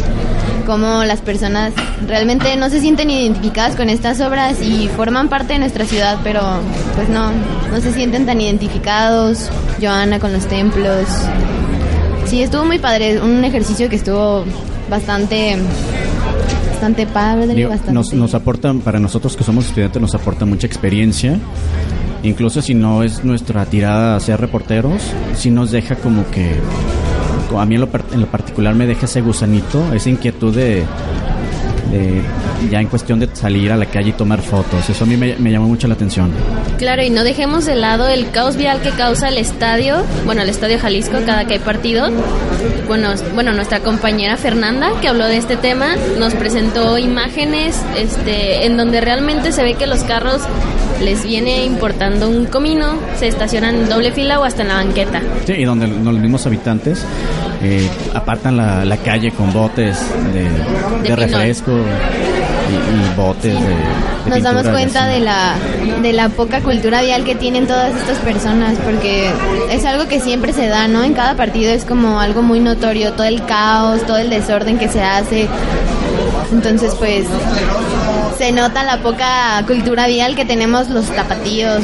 Cómo 0.67 1.03
las 1.03 1.21
personas 1.21 1.73
realmente 2.07 2.55
no 2.57 2.71
se 2.71 2.81
sienten 2.81 3.11
identificadas 3.11 3.75
con 3.75 3.91
estas 3.91 4.21
obras 4.21 4.63
y 4.63 4.87
forman 4.87 5.29
parte 5.29 5.55
de 5.55 5.59
nuestra 5.59 5.85
ciudad, 5.85 6.19
pero 6.23 6.43
pues 6.95 7.09
no, 7.09 7.33
no 7.73 7.81
se 7.81 7.93
sienten 7.93 8.25
tan 8.25 8.41
identificados. 8.41 9.51
Joana 9.81 10.21
con 10.21 10.33
los 10.33 10.47
templos. 10.47 11.09
Sí, 12.27 12.43
estuvo 12.43 12.65
muy 12.65 12.79
padre, 12.79 13.21
un 13.21 13.45
ejercicio 13.45 13.89
que 13.89 13.97
estuvo 13.97 14.45
bastante, 14.91 15.57
bastante 16.71 17.07
padre, 17.07 17.55
Digo, 17.55 17.69
bastante. 17.71 17.93
nos, 17.93 18.13
nos 18.13 18.35
aportan, 18.35 18.81
para 18.81 18.99
nosotros 18.99 19.37
que 19.37 19.45
somos 19.45 19.67
estudiantes, 19.67 20.01
nos 20.03 20.15
aporta 20.15 20.45
mucha 20.45 20.67
experiencia. 20.67 21.39
Incluso 22.23 22.61
si 22.63 22.75
no 22.75 23.03
es 23.05 23.25
nuestra 23.25 23.65
tirada 23.67 24.17
a 24.17 24.21
ser 24.21 24.41
reporteros, 24.41 25.03
sí 25.37 25.51
nos 25.51 25.71
deja 25.71 25.95
como 25.97 26.29
que, 26.31 26.57
a 27.57 27.65
mí 27.65 27.77
en 27.77 27.81
lo, 27.83 27.89
en 28.13 28.21
lo 28.21 28.27
particular 28.27 28.75
me 28.75 28.87
deja 28.87 29.07
ese 29.07 29.21
gusanito, 29.21 29.93
esa 29.95 30.11
inquietud 30.11 30.53
de, 30.55 30.83
de 31.91 32.23
ya 32.71 32.81
en 32.81 32.89
cuestión 32.89 33.19
de 33.21 33.29
salir 33.33 33.73
a 33.73 33.77
la 33.77 33.87
calle 33.87 34.11
y 34.11 34.13
tomar 34.13 34.43
fotos. 34.43 34.89
Eso 34.89 35.05
a 35.05 35.07
mí 35.07 35.17
me, 35.17 35.37
me 35.37 35.51
llamó 35.51 35.67
mucho 35.67 35.89
la 35.89 35.95
atención. 35.95 36.31
Claro, 36.79 37.03
y 37.03 37.11
no 37.11 37.25
dejemos 37.25 37.67
de 37.67 37.75
lado 37.75 38.09
el 38.09 38.31
caos 38.31 38.57
vial 38.57 38.81
que 38.81 38.91
causa 38.91 39.29
el 39.29 39.39
estadio, 39.39 40.03
bueno, 40.25 40.43
el 40.43 40.49
estadio 40.49 40.79
Jalisco 40.79 41.19
cada 41.25 41.47
que 41.47 41.55
hay 41.55 41.61
partido. 41.61 42.09
Bueno, 42.87 43.11
bueno, 43.35 43.53
nuestra 43.53 43.81
compañera 43.81 44.37
Fernanda, 44.37 44.91
que 45.01 45.09
habló 45.09 45.27
de 45.27 45.37
este 45.37 45.57
tema, 45.57 45.97
nos 46.19 46.35
presentó 46.35 46.99
imágenes 46.99 47.81
este, 47.97 48.67
en 48.67 48.77
donde 48.77 49.01
realmente 49.01 49.53
se 49.53 49.63
ve 49.63 49.75
que 49.75 49.87
los 49.87 50.03
carros 50.05 50.43
les 51.03 51.25
viene 51.25 51.65
importando 51.65 52.29
un 52.29 52.47
comino, 52.47 52.95
se 53.19 53.29
estacionan 53.29 53.75
en 53.75 53.89
doble 53.89 54.13
fila 54.13 54.41
o 54.41 54.45
hasta 54.45 54.63
en 54.63 54.69
la 54.69 54.75
banqueta. 54.77 55.21
Sí, 55.47 55.53
y 55.53 55.65
donde 55.65 55.87
los 55.87 56.19
mismos 56.19 56.47
habitantes 56.47 57.05
eh, 57.67 57.91
apartan 58.15 58.57
la, 58.57 58.85
la 58.85 58.97
calle 58.99 59.33
con 59.33 59.53
botes 59.53 59.99
de, 60.33 61.17
refresco 61.17 61.73
y, 61.73 62.75
y 62.75 63.17
botes 63.17 63.55
de, 63.55 63.61
de 63.61 64.31
Nos 64.31 64.43
damos 64.43 64.69
cuenta 64.69 65.07
de 65.07 65.21
la, 65.21 65.55
de 66.01 66.13
la 66.13 66.29
poca 66.29 66.61
cultura 66.61 67.03
vial 67.03 67.25
que 67.25 67.35
tienen 67.35 67.67
todas 67.67 67.95
estas 67.95 68.19
personas, 68.19 68.79
porque 68.85 69.31
es 69.71 69.85
algo 69.85 70.07
que 70.07 70.21
siempre 70.21 70.53
se 70.53 70.69
da, 70.69 70.87
¿no? 70.87 71.03
En 71.03 71.15
cada 71.15 71.35
partido 71.35 71.73
es 71.73 71.85
como 71.85 72.21
algo 72.21 72.43
muy 72.43 72.61
notorio, 72.61 73.13
todo 73.13 73.25
el 73.25 73.45
caos, 73.45 74.07
todo 74.07 74.19
el 74.19 74.31
desorden 74.31 74.79
que 74.79 74.89
se 74.89 75.03
hace. 75.03 75.49
Entonces, 76.53 76.95
pues, 76.97 77.27
se 78.39 78.53
nota 78.53 78.85
la 78.85 78.99
poca 78.99 79.63
cultura 79.67 80.07
vial 80.07 80.37
que 80.37 80.45
tenemos 80.45 80.89
los 80.91 81.07
tapatíos. 81.07 81.83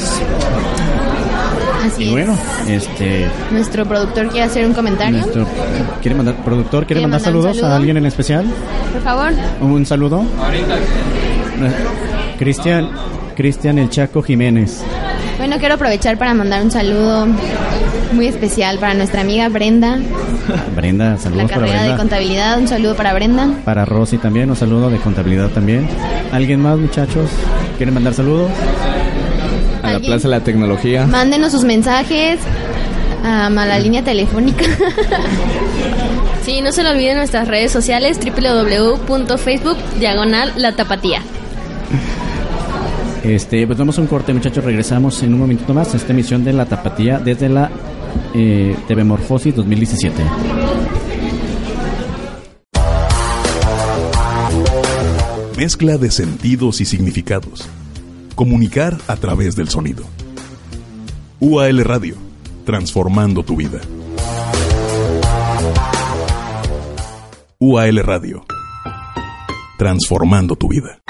Así 1.83 2.05
Y 2.05 2.07
es. 2.07 2.13
bueno, 2.13 2.39
este, 2.69 3.27
Nuestro 3.51 3.85
productor 3.87 4.29
quiere 4.29 4.47
hacer 4.47 4.67
un 4.67 4.73
comentario. 4.73 5.19
nuestro 5.19 5.47
quiere 6.01 6.17
mandar 6.17 6.37
productor 6.45 6.87
quiere 6.87 7.01
¿Quiere 7.01 7.03
mandar, 7.03 7.21
saludos 7.21 7.57
saludo? 7.57 7.73
a 7.73 7.77
alguien 7.77 7.97
en 7.97 8.07
especial. 8.07 8.45
Por 8.93 9.03
favor. 9.03 9.33
Un 9.61 9.85
saludo. 9.87 10.25
Cristian, 12.39 12.89
Cristian 13.37 13.79
El 13.79 13.89
Chaco 13.91 14.23
Jiménez. 14.23 14.83
Bueno, 15.39 15.57
quiero 15.59 15.75
aprovechar 15.75 16.19
para 16.19 16.35
mandar 16.35 16.63
un 16.63 16.71
saludo 16.71 17.27
muy 18.13 18.27
especial 18.27 18.79
para 18.79 18.95
nuestra 18.95 19.23
amiga 19.23 19.49
Brenda, 19.49 19.99
Brenda, 20.77 21.11
la 21.13 21.19
saludos 21.19 21.45
para 21.45 21.55
carrera 21.55 21.73
de 21.79 21.79
Brenda. 21.89 21.97
contabilidad. 21.97 22.59
Un 22.59 22.69
saludo 22.69 22.95
para 22.95 23.15
Brenda. 23.15 23.49
Para 23.65 23.85
Rosy 23.85 24.19
también, 24.19 24.51
un 24.51 24.57
saludo 24.57 24.91
de 24.91 24.99
contabilidad 24.99 25.49
también. 25.51 25.89
¿Alguien 26.33 26.61
más, 26.61 26.79
muchachos? 26.79 27.31
¿Quieren 27.77 27.95
mandar 27.95 28.15
saludos? 28.15 28.51
La. 29.93 30.01
Plaza 30.01 30.29
de 30.29 30.37
la 30.37 30.45
Tecnología. 30.45 31.07
Mándenos 31.07 31.53
sus 31.53 31.65
mensajes 31.65 32.39
um, 33.23 33.59
a 33.59 33.67
la 33.67 33.79
línea 33.79 34.03
telefónica. 34.03 34.65
Sí, 36.45 36.61
no 36.61 36.73
se 36.73 36.83
lo 36.83 36.91
olviden 36.91 37.19
nuestras 37.19 37.47
redes 37.47 37.71
sociales 37.71 38.19
www.facebook 38.19 39.77
diagonal 40.01 40.53
la 40.57 40.75
tapatía. 40.75 41.23
Este, 43.23 43.65
pues 43.65 43.79
damos 43.79 43.97
un 43.99 44.09
corte, 44.09 44.35
muchachos. 44.35 44.65
Regresamos 44.65 45.23
en 45.23 45.35
un 45.35 45.41
momentito 45.41 45.73
más 45.73 45.95
a 45.95 45.97
esta 45.97 46.13
emisión 46.13 46.43
de 46.43 46.53
La 46.53 46.67
Tapatía 46.67 47.21
desde 47.21 47.49
la 47.49 47.71
eh, 48.35 48.77
TV 48.89 49.05
Morfosis 49.05 49.55
2017. 49.55 50.23
Mezcla 55.57 55.97
de 55.97 56.11
sentidos 56.11 56.81
y 56.81 56.85
significados. 56.85 57.69
Comunicar 58.35 58.97
a 59.09 59.17
través 59.17 59.57
del 59.57 59.69
sonido. 59.69 60.05
UAL 61.39 61.85
Radio, 61.85 62.17
transformando 62.65 63.43
tu 63.43 63.57
vida. 63.57 63.81
UAL 67.59 67.97
Radio, 67.99 68.45
transformando 69.77 70.57
tu 70.57 70.69
vida. 70.69 71.02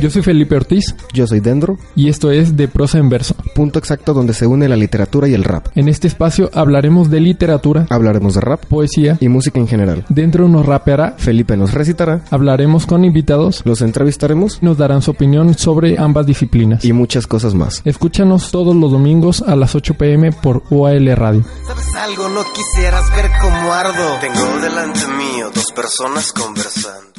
Yo 0.00 0.10
soy 0.10 0.22
Felipe 0.22 0.56
Ortiz 0.56 0.94
Yo 1.12 1.26
soy 1.26 1.40
Dendro, 1.40 1.76
y 1.94 2.08
esto 2.08 2.30
es 2.30 2.56
De 2.56 2.68
Prosa 2.68 2.98
en 2.98 3.08
Verso. 3.08 3.34
punto 3.54 3.78
exacto 3.78 4.14
donde 4.14 4.32
se 4.34 4.46
une 4.46 4.68
la 4.68 4.76
literatura 4.76 5.28
y 5.28 5.34
el 5.34 5.44
rap. 5.44 5.66
En 5.74 5.88
este 5.88 6.06
espacio 6.08 6.50
hablaremos 6.54 7.10
de 7.10 7.20
literatura, 7.20 7.86
Hablaremos 7.90 8.34
de 8.34 8.40
rap 8.40 8.64
poesía, 8.66 9.16
y 9.20 9.28
música 9.28 9.58
en 9.60 9.68
general. 9.68 10.04
dentro 10.08 10.48
nos 10.48 10.64
rapeará, 10.66 11.14
Felipe 11.18 11.56
nos 11.56 11.72
recitará, 11.74 12.22
hablaremos 12.30 12.86
con 12.86 13.04
invitados, 13.04 13.62
los 13.64 13.82
entrevistaremos 13.82 14.62
nos 14.62 14.78
darán 14.78 15.02
su 15.02 15.10
opinión 15.10 15.54
sobre 15.54 15.98
ambas 15.98 16.26
disciplinas. 16.26 16.84
y 16.84 16.92
muchas 16.92 17.26
cosas 17.26 17.54
más. 17.54 17.82
Escúchanos 17.84 18.50
todos 18.50 18.74
los 18.74 18.90
domingos 18.90 19.42
a 19.46 19.56
las 19.56 19.74
8 19.74 19.94
pm 19.94 20.32
por 20.32 20.62
UAL 20.70 21.14
Radio. 21.16 21.44
¿Sabes 21.66 21.94
algo? 21.96 22.28
No 22.28 22.40
quisieras 22.54 23.04
ver 23.14 23.30
cómo 23.40 23.72
ardo. 23.72 24.18
Tengo 24.20 24.60
delante 24.60 25.00
mío 25.08 25.50
dos 25.54 25.66
personas 25.74 26.32
conversando. 26.32 27.10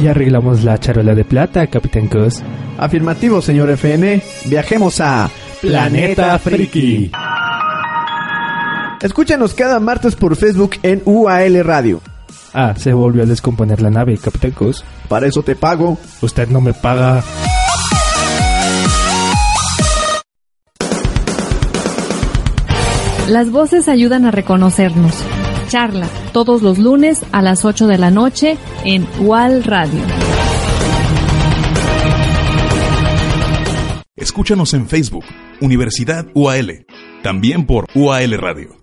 Y 0.00 0.06
arreglamos 0.06 0.62
la 0.62 0.78
charola 0.78 1.12
de 1.12 1.24
plata, 1.24 1.66
Capitán 1.66 2.06
Cos. 2.06 2.40
Afirmativo, 2.78 3.42
señor 3.42 3.68
FN. 3.70 4.22
Viajemos 4.44 5.00
a 5.00 5.28
Planeta 5.60 6.38
Friki. 6.38 7.10
Escúchanos 9.02 9.54
cada 9.54 9.80
martes 9.80 10.14
por 10.14 10.36
Facebook 10.36 10.76
en 10.84 11.02
UAL 11.04 11.64
Radio. 11.64 12.00
Ah, 12.54 12.74
se 12.76 12.92
volvió 12.92 13.24
a 13.24 13.26
descomponer 13.26 13.82
la 13.82 13.90
nave, 13.90 14.16
Capitán 14.18 14.52
Cos. 14.52 14.84
Para 15.08 15.26
eso 15.26 15.42
te 15.42 15.56
pago. 15.56 15.98
Usted 16.22 16.48
no 16.48 16.60
me 16.60 16.74
paga. 16.74 17.24
Las 23.28 23.50
voces 23.50 23.88
ayudan 23.88 24.26
a 24.26 24.30
reconocernos. 24.30 25.24
Charla 25.68 26.08
todos 26.32 26.62
los 26.62 26.78
lunes 26.78 27.24
a 27.32 27.42
las 27.42 27.64
8 27.64 27.86
de 27.86 27.98
la 27.98 28.10
noche 28.10 28.58
en 28.84 29.06
UAL 29.20 29.64
Radio. 29.64 30.00
Escúchanos 34.16 34.74
en 34.74 34.88
Facebook, 34.88 35.24
Universidad 35.60 36.26
UAL, 36.34 36.86
también 37.22 37.66
por 37.66 37.86
UAL 37.94 38.32
Radio. 38.38 38.78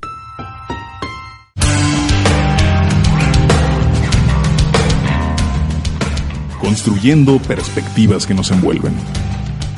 construyendo 6.65 7.37
perspectivas 7.37 8.25
que 8.25 8.33
nos 8.33 8.49
envuelven. 8.49 8.93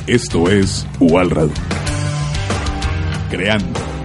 Esto 0.08 0.50
es 0.50 0.88
UAL 1.02 1.30
Radio. 1.30 1.54
Creando. 3.30 3.97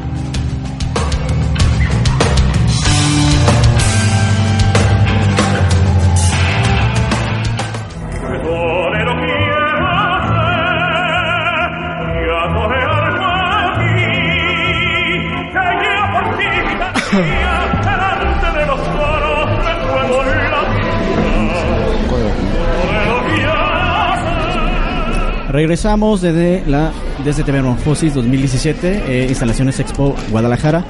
Regresamos 25.52 26.22
desde 26.22 26.64
la 26.66 26.92
desde 27.22 27.44
Metamorfosis 27.44 28.14
2017, 28.14 29.02
eh, 29.06 29.26
instalaciones 29.28 29.78
Expo 29.80 30.16
Guadalajara. 30.30 30.82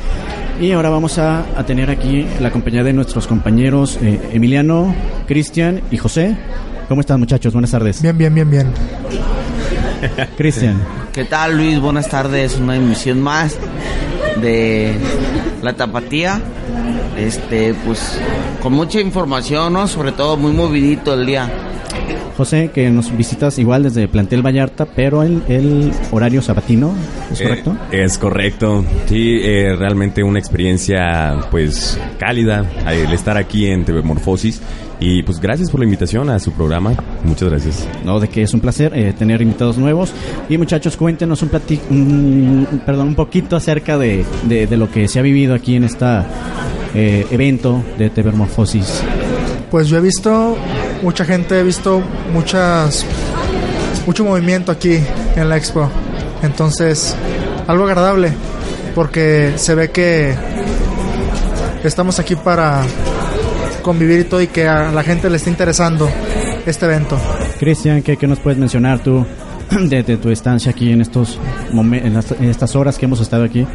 Y 0.60 0.70
ahora 0.70 0.88
vamos 0.88 1.18
a, 1.18 1.40
a 1.58 1.66
tener 1.66 1.90
aquí 1.90 2.24
la 2.38 2.52
compañía 2.52 2.84
de 2.84 2.92
nuestros 2.92 3.26
compañeros 3.26 3.98
eh, 4.00 4.20
Emiliano, 4.32 4.94
Cristian 5.26 5.80
y 5.90 5.96
José. 5.96 6.36
¿Cómo 6.88 7.00
están 7.00 7.18
muchachos? 7.18 7.52
Buenas 7.52 7.72
tardes. 7.72 8.00
Bien, 8.02 8.16
bien, 8.16 8.32
bien, 8.32 8.48
bien. 8.48 8.72
Cristian. 10.36 10.80
¿Qué 11.12 11.24
tal 11.24 11.56
Luis? 11.56 11.80
Buenas 11.80 12.08
tardes. 12.08 12.56
Una 12.56 12.76
emisión 12.76 13.20
más 13.20 13.58
de 14.40 14.94
La 15.60 15.72
Tapatía. 15.72 16.40
Este, 17.18 17.74
pues 17.84 18.16
con 18.62 18.74
mucha 18.74 19.00
información, 19.00 19.72
¿no? 19.72 19.88
Sobre 19.88 20.12
todo 20.12 20.36
muy 20.36 20.52
movidito 20.52 21.14
el 21.14 21.26
día. 21.26 21.50
José, 22.36 22.70
que 22.74 22.90
nos 22.90 23.16
visitas 23.16 23.58
igual 23.58 23.82
desde 23.84 24.08
Plantel 24.08 24.44
Vallarta, 24.44 24.86
pero 24.86 25.22
en 25.22 25.42
el 25.48 25.92
horario 26.10 26.42
sabatino, 26.42 26.92
¿es 27.30 27.40
Eh, 27.40 27.44
correcto? 27.44 27.76
es 27.90 28.18
correcto. 28.18 28.84
Sí, 29.06 29.38
eh, 29.42 29.74
realmente 29.76 30.22
una 30.22 30.38
experiencia 30.38 31.36
pues 31.50 31.98
cálida 32.18 32.64
eh, 32.88 33.04
el 33.06 33.12
estar 33.12 33.36
aquí 33.36 33.66
en 33.66 33.84
TV 33.84 34.02
Morfosis. 34.02 34.60
Y 35.04 35.24
pues 35.24 35.40
gracias 35.40 35.68
por 35.68 35.80
la 35.80 35.84
invitación 35.84 36.30
a 36.30 36.38
su 36.38 36.52
programa. 36.52 36.94
Muchas 37.24 37.48
gracias. 37.50 37.88
No, 38.04 38.20
de 38.20 38.28
que 38.28 38.42
es 38.42 38.54
un 38.54 38.60
placer 38.60 38.92
eh, 38.94 39.12
tener 39.18 39.42
invitados 39.42 39.76
nuevos. 39.76 40.12
Y 40.48 40.56
muchachos, 40.58 40.96
cuéntenos 40.96 41.42
un, 41.42 41.50
plati- 41.50 41.80
un- 41.90 42.80
perdón, 42.86 43.08
un 43.08 43.14
poquito 43.16 43.56
acerca 43.56 43.98
de, 43.98 44.24
de- 44.44 44.68
de 44.68 44.76
lo 44.76 44.88
que 44.88 45.08
se 45.08 45.18
ha 45.18 45.22
vivido 45.22 45.54
aquí 45.54 45.74
en 45.74 45.82
este 45.84 46.06
evento 46.94 47.82
de 47.98 48.10
TV 48.10 48.30
Morfosis. 48.32 49.02
Pues 49.70 49.88
yo 49.88 49.96
he 49.98 50.00
visto 50.00 50.56
mucha 51.02 51.24
gente, 51.24 51.58
he 51.58 51.62
visto 51.62 52.02
muchas 52.32 53.04
mucho 54.06 54.24
movimiento 54.24 54.72
aquí 54.72 54.98
en 55.36 55.48
la 55.48 55.56
expo. 55.56 55.88
Entonces, 56.42 57.14
algo 57.66 57.84
agradable 57.84 58.32
porque 58.94 59.52
se 59.56 59.74
ve 59.74 59.90
que 59.90 60.34
estamos 61.84 62.18
aquí 62.18 62.36
para 62.36 62.82
convivir 63.82 64.20
y 64.20 64.24
todo 64.24 64.40
y 64.40 64.46
que 64.48 64.66
a 64.68 64.90
la 64.92 65.02
gente 65.02 65.28
le 65.30 65.36
está 65.36 65.50
interesando 65.50 66.08
este 66.66 66.86
evento. 66.86 67.18
Cristian, 67.58 68.02
¿qué, 68.02 68.16
qué 68.16 68.26
nos 68.26 68.38
puedes 68.40 68.58
mencionar 68.58 69.00
tú 69.00 69.24
de, 69.70 70.02
de 70.02 70.16
tu 70.16 70.30
estancia 70.30 70.70
aquí 70.72 70.92
en 70.92 71.00
estos 71.00 71.38
momen- 71.72 72.04
en, 72.04 72.14
las- 72.14 72.32
en 72.32 72.44
estas 72.48 72.74
horas 72.76 72.98
que 72.98 73.06
hemos 73.06 73.20
estado 73.20 73.44
aquí? 73.44 73.66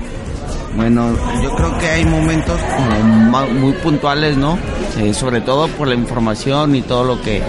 Bueno, 0.75 1.09
yo 1.43 1.49
creo 1.55 1.77
que 1.79 1.87
hay 1.87 2.05
momentos 2.05 2.59
como 2.61 3.47
muy 3.53 3.71
puntuales, 3.73 4.37
¿no? 4.37 4.57
Eh, 4.99 5.13
sobre 5.13 5.41
todo 5.41 5.67
por 5.67 5.87
la 5.87 5.93
información 5.93 6.75
y 6.75 6.81
todo 6.81 7.03
lo 7.03 7.21
que 7.21 7.43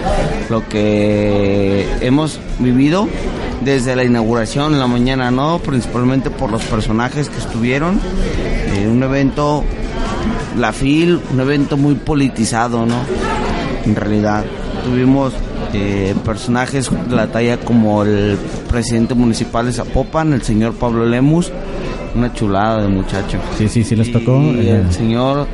lo 0.50 0.68
que 0.68 1.86
hemos 2.00 2.38
vivido 2.58 3.08
desde 3.62 3.96
la 3.96 4.04
inauguración 4.04 4.74
en 4.74 4.80
la 4.80 4.86
mañana, 4.86 5.30
¿no? 5.30 5.58
Principalmente 5.58 6.30
por 6.30 6.50
los 6.50 6.62
personajes 6.64 7.28
que 7.28 7.38
estuvieron. 7.38 8.00
Eh, 8.74 8.86
un 8.86 9.02
evento, 9.02 9.64
la 10.56 10.72
FIL, 10.72 11.20
un 11.32 11.40
evento 11.40 11.76
muy 11.76 11.94
politizado, 11.94 12.86
¿no? 12.86 12.96
En 13.84 13.96
realidad, 13.96 14.44
tuvimos 14.84 15.32
eh, 15.72 16.14
personajes 16.24 16.90
de 16.90 17.16
la 17.16 17.26
talla 17.28 17.58
como 17.58 18.02
el 18.02 18.38
presidente 18.68 19.14
municipal 19.14 19.66
de 19.66 19.72
Zapopan, 19.72 20.32
el 20.32 20.42
señor 20.42 20.74
Pablo 20.74 21.04
Lemus, 21.04 21.52
una 22.14 22.32
chulada 22.32 22.82
de 22.82 22.88
muchacho. 22.88 23.38
Sí, 23.56 23.68
sí, 23.68 23.84
sí 23.84 23.96
les 23.96 24.12
tocó. 24.12 24.40
Y 24.40 24.68
eh, 24.68 24.80
el 24.80 24.92
señor 24.92 25.46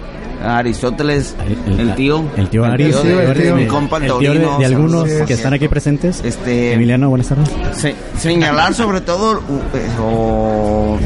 Aristóteles, 0.44 1.35
el, 1.78 1.94
tío. 1.94 2.24
El 2.37 2.48
tío 2.48 2.64
el 2.66 2.76
tío 2.76 3.54
mi 3.57 3.62
de- 3.62 3.68
compa 3.68 3.96
el 3.98 4.12
tío 4.18 4.33
de, 4.35 4.64
algunos 4.64 5.04
que 5.04 5.33
están 5.33 5.54
aquí 5.54 5.68
presentes. 5.68 6.22
Este, 6.24 6.72
Emiliano, 6.74 7.09
buenas 7.09 7.28
tardes. 7.28 7.48
Se- 7.72 7.94
señalar 8.18 8.74
sobre 8.74 9.00
todo 9.00 9.38
eh, 9.38 9.88
o- 10.02 10.98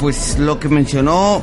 pues 0.00 0.38
lo 0.38 0.58
que 0.58 0.68
mencionó 0.68 1.40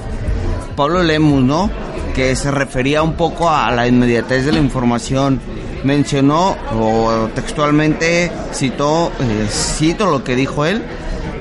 Pablo 0.75 1.03
Lemus, 1.03 1.41
¿no? 1.43 1.69
Que 2.15 2.35
se 2.35 2.51
refería 2.51 3.01
un 3.03 3.13
poco 3.13 3.49
a 3.49 3.71
la 3.71 3.87
inmediatez 3.87 4.45
de 4.45 4.51
la 4.51 4.59
información. 4.59 5.39
Mencionó 5.83 6.57
o 6.77 7.29
textualmente 7.33 8.29
citó, 8.53 9.11
eh, 9.21 9.47
cito 9.49 10.11
lo 10.11 10.23
que 10.23 10.35
dijo 10.35 10.65
él. 10.65 10.81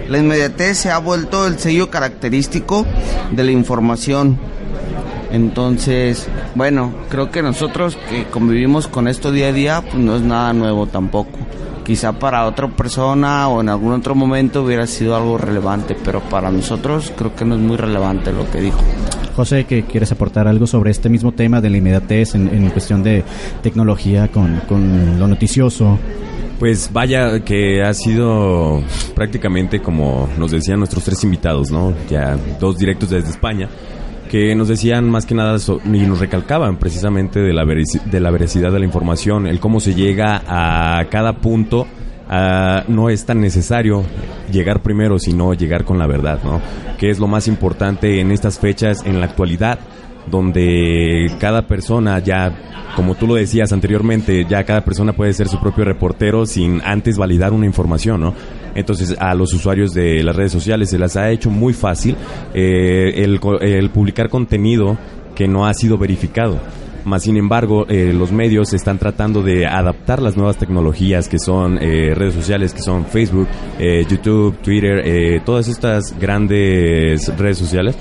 La 0.09 0.19
inmediatez 0.19 0.79
se 0.79 0.91
ha 0.91 0.99
vuelto 0.99 1.47
el 1.47 1.59
sello 1.59 1.91
característico 1.91 2.87
de 3.33 3.45
la 3.45 3.51
información. 3.51 4.39
Entonces, 5.31 6.29
bueno, 6.55 6.93
creo 7.11 7.31
que 7.31 7.43
nosotros 7.43 7.99
que 8.11 8.25
convivimos 8.25 8.89
con 8.89 9.09
esto 9.09 9.31
día 9.31 9.49
a 9.49 9.53
día, 9.53 9.83
pues 9.83 9.95
no 9.95 10.17
es 10.17 10.23
nada 10.23 10.53
nuevo 10.53 10.87
tampoco. 10.87 11.39
Quizá 11.85 12.19
para 12.19 12.47
otra 12.47 12.69
persona 12.69 13.49
o 13.49 13.61
en 13.61 13.69
algún 13.69 13.93
otro 13.93 14.15
momento 14.15 14.63
hubiera 14.63 14.87
sido 14.87 15.17
algo 15.17 15.39
relevante, 15.39 15.97
pero 16.05 16.21
para 16.21 16.51
nosotros 16.51 17.13
creo 17.17 17.35
que 17.35 17.45
no 17.45 17.55
es 17.55 17.61
muy 17.61 17.77
relevante 17.77 18.33
lo 18.33 18.51
que 18.51 18.61
dijo. 18.61 18.79
José, 19.35 19.65
que 19.65 19.85
quieres 19.85 20.11
aportar 20.13 20.49
algo 20.49 20.67
sobre 20.67 20.91
este 20.91 21.09
mismo 21.09 21.33
tema 21.33 21.61
de 21.61 21.71
la 21.71 21.77
inmediatez 21.77 22.35
en, 22.35 22.49
en 22.49 22.69
cuestión 22.71 23.03
de 23.03 23.25
tecnología 23.63 24.29
con, 24.29 24.61
con 24.69 25.19
lo 25.19 25.29
noticioso. 25.29 25.99
Pues 26.59 26.91
vaya 26.93 27.39
que 27.45 27.83
ha 27.85 27.95
sido 27.95 28.83
prácticamente 29.15 29.81
como 29.81 30.29
nos 30.37 30.51
decían 30.51 30.81
nuestros 30.81 31.05
tres 31.05 31.23
invitados, 31.23 31.71
¿no? 31.71 31.95
Ya 32.11 32.37
dos 32.59 32.79
directos 32.79 33.11
desde 33.11 33.31
España 33.31 33.69
que 34.29 34.55
nos 34.55 34.69
decían 34.69 35.09
más 35.11 35.27
que 35.27 35.35
nada 35.35 35.59
so- 35.59 35.81
y 35.85 35.99
nos 36.07 36.21
recalcaban 36.21 36.77
precisamente 36.77 37.41
de 37.41 37.53
la, 37.53 37.65
de 37.65 38.21
la 38.21 38.31
veracidad 38.31 38.71
de 38.73 38.79
la 38.79 38.85
información, 38.85 39.47
el 39.47 39.59
cómo 39.61 39.81
se 39.81 39.95
llega 39.95 40.43
a 40.47 41.05
cada 41.11 41.35
punto. 41.41 41.87
no 42.89 43.09
es 43.09 43.25
tan 43.25 43.41
necesario 43.41 44.05
llegar 44.53 44.83
primero, 44.83 45.19
sino 45.19 45.55
llegar 45.55 45.85
con 45.85 45.99
la 45.99 46.07
verdad, 46.07 46.41
¿no? 46.45 46.61
Que 46.99 47.09
es 47.11 47.19
lo 47.19 47.27
más 47.27 47.49
importante 47.49 48.21
en 48.21 48.31
estas 48.33 48.59
fechas, 48.59 49.03
en 49.07 49.19
la 49.21 49.27
actualidad, 49.27 49.79
donde 50.31 51.31
cada 51.39 51.67
persona 51.67 52.19
ya, 52.19 52.93
como 52.97 53.15
tú 53.15 53.27
lo 53.27 53.35
decías 53.35 53.73
anteriormente, 53.73 54.45
ya 54.49 54.65
cada 54.65 54.85
persona 54.85 55.13
puede 55.13 55.33
ser 55.33 55.49
su 55.49 55.61
propio 55.61 55.85
reportero 55.85 56.47
sin 56.47 56.81
antes 56.85 57.17
validar 57.17 57.53
una 57.53 57.67
información, 57.67 58.21
¿no? 58.21 58.35
Entonces 58.75 59.17
a 59.19 59.35
los 59.35 59.53
usuarios 59.55 59.93
de 59.93 60.23
las 60.23 60.37
redes 60.37 60.53
sociales 60.53 60.91
se 60.91 60.99
las 60.99 61.17
ha 61.17 61.31
hecho 61.31 61.51
muy 61.51 61.73
fácil 61.73 62.17
eh, 62.55 63.25
el, 63.25 63.41
el 63.61 63.91
publicar 63.91 64.29
contenido 64.29 64.97
que 65.35 65.49
no 65.49 65.67
ha 65.67 65.75
sido 65.75 65.99
verificado. 65.99 66.59
Más 67.05 67.23
sin 67.23 67.37
embargo, 67.37 67.87
eh, 67.89 68.13
los 68.13 68.33
medios 68.33 68.75
están 68.75 68.99
tratando 68.99 69.43
de 69.43 69.67
adaptar 69.67 70.21
las 70.21 70.37
nuevas 70.37 70.59
tecnologías 70.59 71.29
que 71.29 71.39
son 71.39 71.79
eh, 71.81 72.13
redes 72.15 72.35
sociales, 72.35 72.75
que 72.75 72.83
son 72.83 73.07
Facebook, 73.07 73.49
eh, 73.79 74.05
YouTube, 74.09 74.59
Twitter, 74.59 75.01
eh, 75.05 75.41
todas 75.45 75.69
estas 75.69 76.19
grandes 76.19 77.35
redes 77.39 77.57
sociales. 77.57 77.97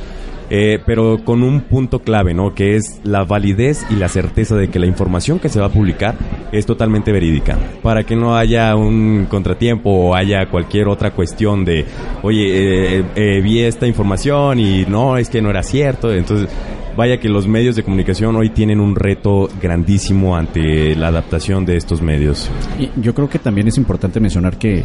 Eh, 0.49 0.79
pero 0.85 1.19
con 1.23 1.43
un 1.43 1.61
punto 1.61 1.99
clave, 1.99 2.33
¿no? 2.33 2.53
Que 2.53 2.75
es 2.75 3.01
la 3.03 3.23
validez 3.23 3.85
y 3.89 3.95
la 3.95 4.07
certeza 4.07 4.55
de 4.55 4.69
que 4.69 4.79
la 4.79 4.85
información 4.85 5.39
que 5.39 5.49
se 5.49 5.59
va 5.59 5.67
a 5.67 5.69
publicar 5.69 6.15
es 6.51 6.65
totalmente 6.65 7.11
verídica. 7.11 7.57
Para 7.81 8.03
que 8.03 8.15
no 8.15 8.35
haya 8.35 8.75
un 8.75 9.27
contratiempo 9.29 9.89
o 9.89 10.15
haya 10.15 10.45
cualquier 10.49 10.87
otra 10.87 11.11
cuestión 11.11 11.65
de, 11.65 11.85
oye, 12.23 12.99
eh, 12.99 13.03
eh, 13.15 13.41
vi 13.41 13.61
esta 13.61 13.87
información 13.87 14.59
y 14.59 14.85
no, 14.85 15.17
es 15.17 15.29
que 15.29 15.41
no 15.41 15.49
era 15.49 15.63
cierto. 15.63 16.13
Entonces, 16.13 16.49
vaya 16.95 17.19
que 17.19 17.29
los 17.29 17.47
medios 17.47 17.75
de 17.75 17.83
comunicación 17.83 18.35
hoy 18.35 18.49
tienen 18.49 18.79
un 18.79 18.95
reto 18.95 19.49
grandísimo 19.61 20.35
ante 20.35 20.95
la 20.95 21.09
adaptación 21.09 21.65
de 21.65 21.77
estos 21.77 22.01
medios. 22.01 22.49
Yo 22.95 23.13
creo 23.13 23.29
que 23.29 23.39
también 23.39 23.67
es 23.67 23.77
importante 23.77 24.19
mencionar 24.19 24.57
que 24.57 24.83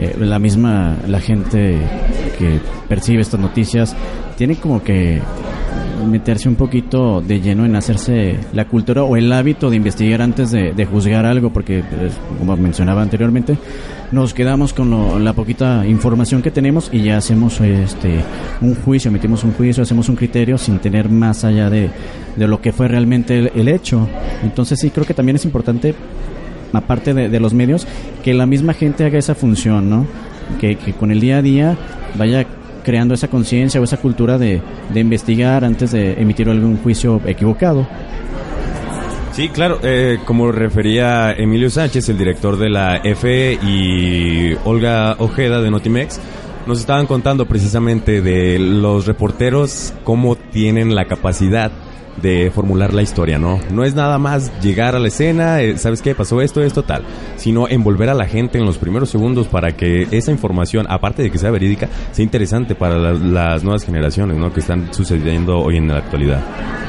eh, 0.00 0.16
la 0.18 0.38
misma, 0.38 0.96
la 1.06 1.20
gente 1.20 1.76
que 2.38 2.58
percibe 2.88 3.20
estas 3.22 3.38
noticias, 3.40 3.94
tiene 4.36 4.56
como 4.56 4.82
que 4.82 5.20
meterse 6.10 6.48
un 6.48 6.54
poquito 6.56 7.20
de 7.20 7.40
lleno 7.40 7.66
en 7.66 7.76
hacerse 7.76 8.38
la 8.54 8.64
cultura 8.64 9.02
o 9.04 9.16
el 9.16 9.30
hábito 9.32 9.68
de 9.68 9.76
investigar 9.76 10.22
antes 10.22 10.50
de, 10.50 10.72
de 10.72 10.86
juzgar 10.86 11.26
algo, 11.26 11.50
porque 11.52 11.82
pues, 11.82 12.14
como 12.38 12.56
mencionaba 12.56 13.02
anteriormente, 13.02 13.58
nos 14.10 14.32
quedamos 14.32 14.72
con 14.72 14.90
lo- 14.90 15.18
la 15.18 15.34
poquita 15.34 15.86
información 15.86 16.40
que 16.40 16.50
tenemos 16.50 16.88
y 16.90 17.02
ya 17.02 17.18
hacemos 17.18 17.60
este 17.60 18.20
un 18.62 18.74
juicio, 18.76 19.10
emitimos 19.10 19.44
un 19.44 19.52
juicio, 19.52 19.82
hacemos 19.82 20.08
un 20.08 20.16
criterio 20.16 20.56
sin 20.56 20.78
tener 20.78 21.10
más 21.10 21.44
allá 21.44 21.68
de, 21.68 21.90
de 22.34 22.48
lo 22.48 22.60
que 22.62 22.72
fue 22.72 22.88
realmente 22.88 23.38
el, 23.38 23.52
el 23.54 23.68
hecho. 23.68 24.08
Entonces 24.42 24.80
sí 24.80 24.88
creo 24.90 25.04
que 25.06 25.14
también 25.14 25.36
es 25.36 25.44
importante 25.44 25.94
aparte 26.72 27.14
de, 27.14 27.28
de 27.28 27.40
los 27.40 27.54
medios, 27.54 27.86
que 28.22 28.34
la 28.34 28.46
misma 28.46 28.74
gente 28.74 29.04
haga 29.04 29.18
esa 29.18 29.34
función, 29.34 29.90
¿no? 29.90 30.06
Que, 30.60 30.76
con 30.98 31.10
el 31.10 31.20
día 31.20 31.38
a 31.38 31.42
día 31.42 31.76
vaya 32.16 32.46
creando 32.84 33.14
esa 33.14 33.28
conciencia 33.28 33.80
o 33.80 33.84
esa 33.84 33.98
cultura 33.98 34.38
de, 34.38 34.60
de 34.92 35.00
investigar 35.00 35.64
antes 35.64 35.92
de 35.92 36.14
emitir 36.14 36.48
algún 36.48 36.78
juicio 36.78 37.20
equivocado. 37.26 37.86
Sí, 39.32 39.48
claro, 39.48 39.78
eh, 39.82 40.18
como 40.24 40.50
refería 40.50 41.32
Emilio 41.32 41.70
Sánchez, 41.70 42.08
el 42.08 42.18
director 42.18 42.58
de 42.58 42.68
la 42.68 42.96
EFE, 42.96 43.58
y 43.62 44.54
Olga 44.64 45.14
Ojeda 45.18 45.62
de 45.62 45.70
Notimex, 45.70 46.20
nos 46.66 46.80
estaban 46.80 47.06
contando 47.06 47.46
precisamente 47.46 48.22
de 48.22 48.58
los 48.58 49.06
reporteros 49.06 49.94
cómo 50.02 50.36
tienen 50.36 50.94
la 50.94 51.04
capacidad 51.04 51.70
de 52.22 52.50
formular 52.50 52.92
la 52.92 53.02
historia, 53.02 53.38
¿no? 53.38 53.58
No 53.72 53.84
es 53.84 53.94
nada 53.94 54.18
más 54.18 54.50
llegar 54.62 54.94
a 54.94 54.98
la 54.98 55.08
escena, 55.08 55.60
eh, 55.62 55.78
¿sabes 55.78 56.02
qué? 56.02 56.14
Pasó 56.14 56.40
esto, 56.40 56.62
esto, 56.62 56.82
tal, 56.82 57.02
sino 57.36 57.68
envolver 57.68 58.08
a 58.08 58.14
la 58.14 58.26
gente 58.26 58.58
en 58.58 58.66
los 58.66 58.78
primeros 58.78 59.10
segundos 59.10 59.46
para 59.48 59.72
que 59.76 60.06
esa 60.10 60.30
información, 60.30 60.86
aparte 60.88 61.22
de 61.22 61.30
que 61.30 61.38
sea 61.38 61.50
verídica, 61.50 61.88
sea 62.12 62.22
interesante 62.24 62.74
para 62.74 62.96
la- 62.98 63.12
las 63.12 63.64
nuevas 63.64 63.84
generaciones, 63.84 64.36
¿no? 64.36 64.52
Que 64.52 64.60
están 64.60 64.92
sucediendo 64.92 65.58
hoy 65.58 65.76
en 65.76 65.88
la 65.88 65.98
actualidad. 65.98 66.40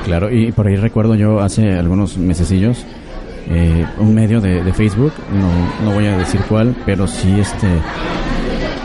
Claro, 0.05 0.31
y 0.31 0.51
por 0.51 0.67
ahí 0.67 0.75
recuerdo 0.75 1.15
yo 1.15 1.39
hace 1.39 1.73
algunos 1.77 2.17
mesecillos 2.17 2.85
eh, 3.49 3.85
un 3.97 4.13
medio 4.13 4.39
de, 4.39 4.63
de 4.63 4.71
Facebook, 4.73 5.11
no, 5.33 5.85
no 5.89 5.93
voy 5.95 6.05
a 6.05 6.17
decir 6.17 6.39
cuál, 6.47 6.75
pero 6.85 7.07
sí 7.07 7.39
este 7.39 7.67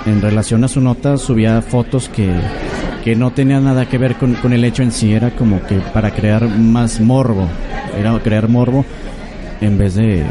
en 0.06 0.22
relación 0.22 0.64
a 0.64 0.68
su 0.68 0.80
nota 0.80 1.16
subía 1.18 1.60
fotos 1.62 2.08
que, 2.08 2.30
que 3.06 3.14
no 3.14 3.30
tenían 3.30 3.62
nada 3.62 3.88
que 3.88 3.98
ver 3.98 4.16
con, 4.16 4.34
con 4.34 4.52
el 4.52 4.64
hecho 4.64 4.82
en 4.82 4.90
sí, 4.90 5.12
era 5.12 5.30
como 5.30 5.64
que 5.64 5.76
para 5.76 6.10
crear 6.10 6.48
más 6.48 7.00
morbo, 7.00 7.46
era 7.96 8.18
crear 8.18 8.48
morbo 8.48 8.84
en 9.60 9.78
vez 9.78 9.94
de 9.94 10.24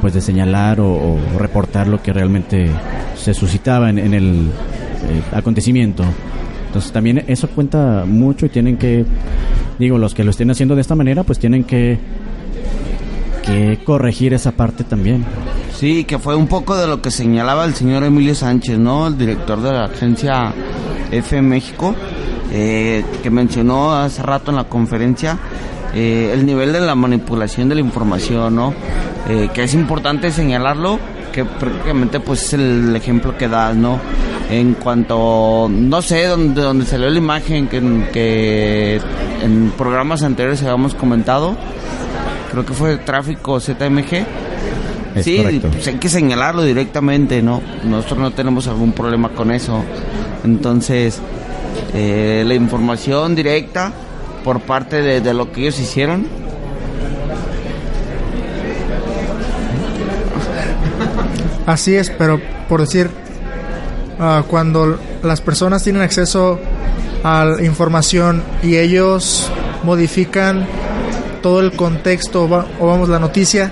pues 0.00 0.14
de 0.14 0.20
señalar 0.20 0.80
o, 0.80 0.88
o 0.90 1.18
reportar 1.38 1.86
lo 1.86 2.02
que 2.02 2.12
realmente 2.12 2.70
se 3.14 3.32
suscitaba 3.34 3.88
en, 3.88 3.98
en 3.98 4.14
el 4.14 4.48
eh, 4.48 5.22
acontecimiento. 5.32 6.02
Entonces 6.66 6.90
también 6.90 7.22
eso 7.28 7.48
cuenta 7.50 8.04
mucho 8.04 8.46
y 8.46 8.48
tienen 8.48 8.78
que, 8.78 9.04
digo, 9.78 9.96
los 9.96 10.12
que 10.12 10.24
lo 10.24 10.32
estén 10.32 10.50
haciendo 10.50 10.74
de 10.74 10.80
esta 10.80 10.96
manera, 10.96 11.22
pues 11.22 11.38
tienen 11.38 11.62
que, 11.62 12.00
que 13.44 13.78
corregir 13.84 14.34
esa 14.34 14.50
parte 14.50 14.82
también. 14.82 15.24
Sí, 15.72 16.02
que 16.02 16.18
fue 16.18 16.34
un 16.34 16.48
poco 16.48 16.76
de 16.76 16.88
lo 16.88 17.00
que 17.00 17.12
señalaba 17.12 17.64
el 17.64 17.74
señor 17.74 18.02
Emilio 18.02 18.34
Sánchez, 18.34 18.76
¿no? 18.76 19.06
El 19.06 19.16
director 19.16 19.62
de 19.62 19.70
la 19.70 19.84
agencia 19.84 20.52
F 21.10 21.40
México, 21.42 21.94
eh, 22.52 23.04
que 23.22 23.30
mencionó 23.30 23.92
hace 23.92 24.22
rato 24.22 24.50
en 24.50 24.56
la 24.56 24.64
conferencia 24.64 25.38
eh, 25.94 26.30
el 26.32 26.44
nivel 26.44 26.72
de 26.72 26.80
la 26.80 26.94
manipulación 26.94 27.68
de 27.68 27.76
la 27.76 27.80
información, 27.80 28.54
¿no? 28.54 28.74
Eh, 29.28 29.48
que 29.52 29.64
es 29.64 29.74
importante 29.74 30.30
señalarlo, 30.30 30.98
que 31.32 31.44
prácticamente 31.44 32.20
pues 32.20 32.44
es 32.44 32.52
el 32.54 32.94
ejemplo 32.94 33.36
que 33.36 33.48
das, 33.48 33.74
¿no? 33.74 33.98
En 34.50 34.74
cuanto, 34.74 35.68
no 35.70 36.02
sé, 36.02 36.26
donde, 36.26 36.62
donde 36.62 36.84
salió 36.86 37.08
la 37.10 37.18
imagen 37.18 37.68
que, 37.68 37.80
que 38.12 39.00
en 39.42 39.72
programas 39.76 40.22
anteriores 40.22 40.62
habíamos 40.62 40.94
comentado, 40.94 41.56
creo 42.50 42.64
que 42.64 42.72
fue 42.72 42.96
Tráfico 42.98 43.60
ZMG. 43.60 44.47
Es 45.18 45.24
sí, 45.24 45.60
pues 45.72 45.86
hay 45.88 45.94
que 45.94 46.08
señalarlo 46.08 46.62
directamente, 46.62 47.42
¿no? 47.42 47.60
Nosotros 47.84 48.18
no 48.18 48.30
tenemos 48.32 48.66
algún 48.68 48.92
problema 48.92 49.30
con 49.30 49.50
eso. 49.50 49.82
Entonces, 50.44 51.18
eh, 51.94 52.44
la 52.46 52.54
información 52.54 53.34
directa 53.34 53.92
por 54.44 54.60
parte 54.60 55.02
de, 55.02 55.20
de 55.20 55.34
lo 55.34 55.50
que 55.52 55.62
ellos 55.62 55.78
hicieron. 55.80 56.26
Así 61.66 61.94
es, 61.94 62.10
pero 62.10 62.40
por 62.68 62.80
decir, 62.80 63.10
ah, 64.18 64.42
cuando 64.48 64.98
las 65.22 65.40
personas 65.40 65.82
tienen 65.84 66.02
acceso 66.02 66.58
a 67.22 67.44
la 67.44 67.62
información 67.62 68.42
y 68.62 68.76
ellos 68.76 69.50
modifican 69.82 70.66
todo 71.42 71.60
el 71.60 71.72
contexto 71.72 72.48
va- 72.48 72.66
o 72.80 72.86
vamos 72.86 73.08
la 73.08 73.18
noticia, 73.18 73.70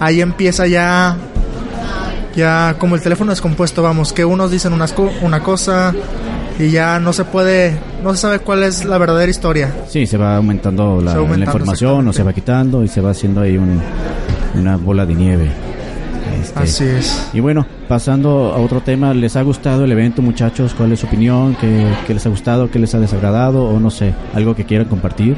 ahí 0.00 0.20
empieza 0.20 0.66
ya 0.66 1.16
ya 2.34 2.76
como 2.78 2.94
el 2.96 3.00
teléfono 3.00 3.30
descompuesto, 3.30 3.82
vamos, 3.82 4.12
que 4.12 4.24
unos 4.24 4.50
dicen 4.50 4.72
unas 4.74 4.92
co- 4.92 5.10
una 5.22 5.40
cosa 5.40 5.94
y 6.58 6.70
ya 6.70 6.98
no 7.00 7.12
se 7.14 7.24
puede, 7.24 7.78
no 8.02 8.14
se 8.14 8.20
sabe 8.20 8.38
cuál 8.40 8.62
es 8.62 8.84
la 8.84 8.98
verdadera 8.98 9.30
historia. 9.30 9.72
Sí, 9.88 10.06
se 10.06 10.18
va 10.18 10.36
aumentando 10.36 11.00
la, 11.02 11.12
Se 11.12 11.16
va 11.16 11.22
aumentando, 11.22 11.36
la 11.38 11.44
información 11.44 12.08
o 12.08 12.12
se 12.12 12.22
va 12.22 12.32
quitando 12.34 12.84
y 12.84 12.88
se 12.88 13.00
va 13.00 13.10
haciendo 13.10 13.40
ahí 13.40 13.56
un- 13.56 13.80
una 14.54 14.76
bola 14.76 15.06
de 15.06 15.14
nieve. 15.14 15.50
Este, 16.42 16.58
Así 16.60 16.84
es. 16.84 17.28
Y 17.32 17.40
bueno, 17.40 17.66
pasando 17.88 18.52
a 18.54 18.58
otro 18.58 18.80
tema, 18.82 19.14
¿les 19.14 19.34
ha 19.36 19.42
gustado 19.42 19.84
el 19.84 19.92
evento, 19.92 20.20
muchachos? 20.20 20.74
¿Cuál 20.76 20.92
es 20.92 21.00
su 21.00 21.06
opinión? 21.06 21.56
¿Qué, 21.58 21.86
qué 22.06 22.12
les 22.14 22.26
ha 22.26 22.28
gustado? 22.28 22.70
¿Qué 22.70 22.78
les 22.78 22.94
ha 22.94 23.00
desagradado? 23.00 23.64
O 23.64 23.80
no 23.80 23.90
sé, 23.90 24.12
algo 24.34 24.54
que 24.54 24.64
quieran 24.64 24.88
compartir. 24.88 25.36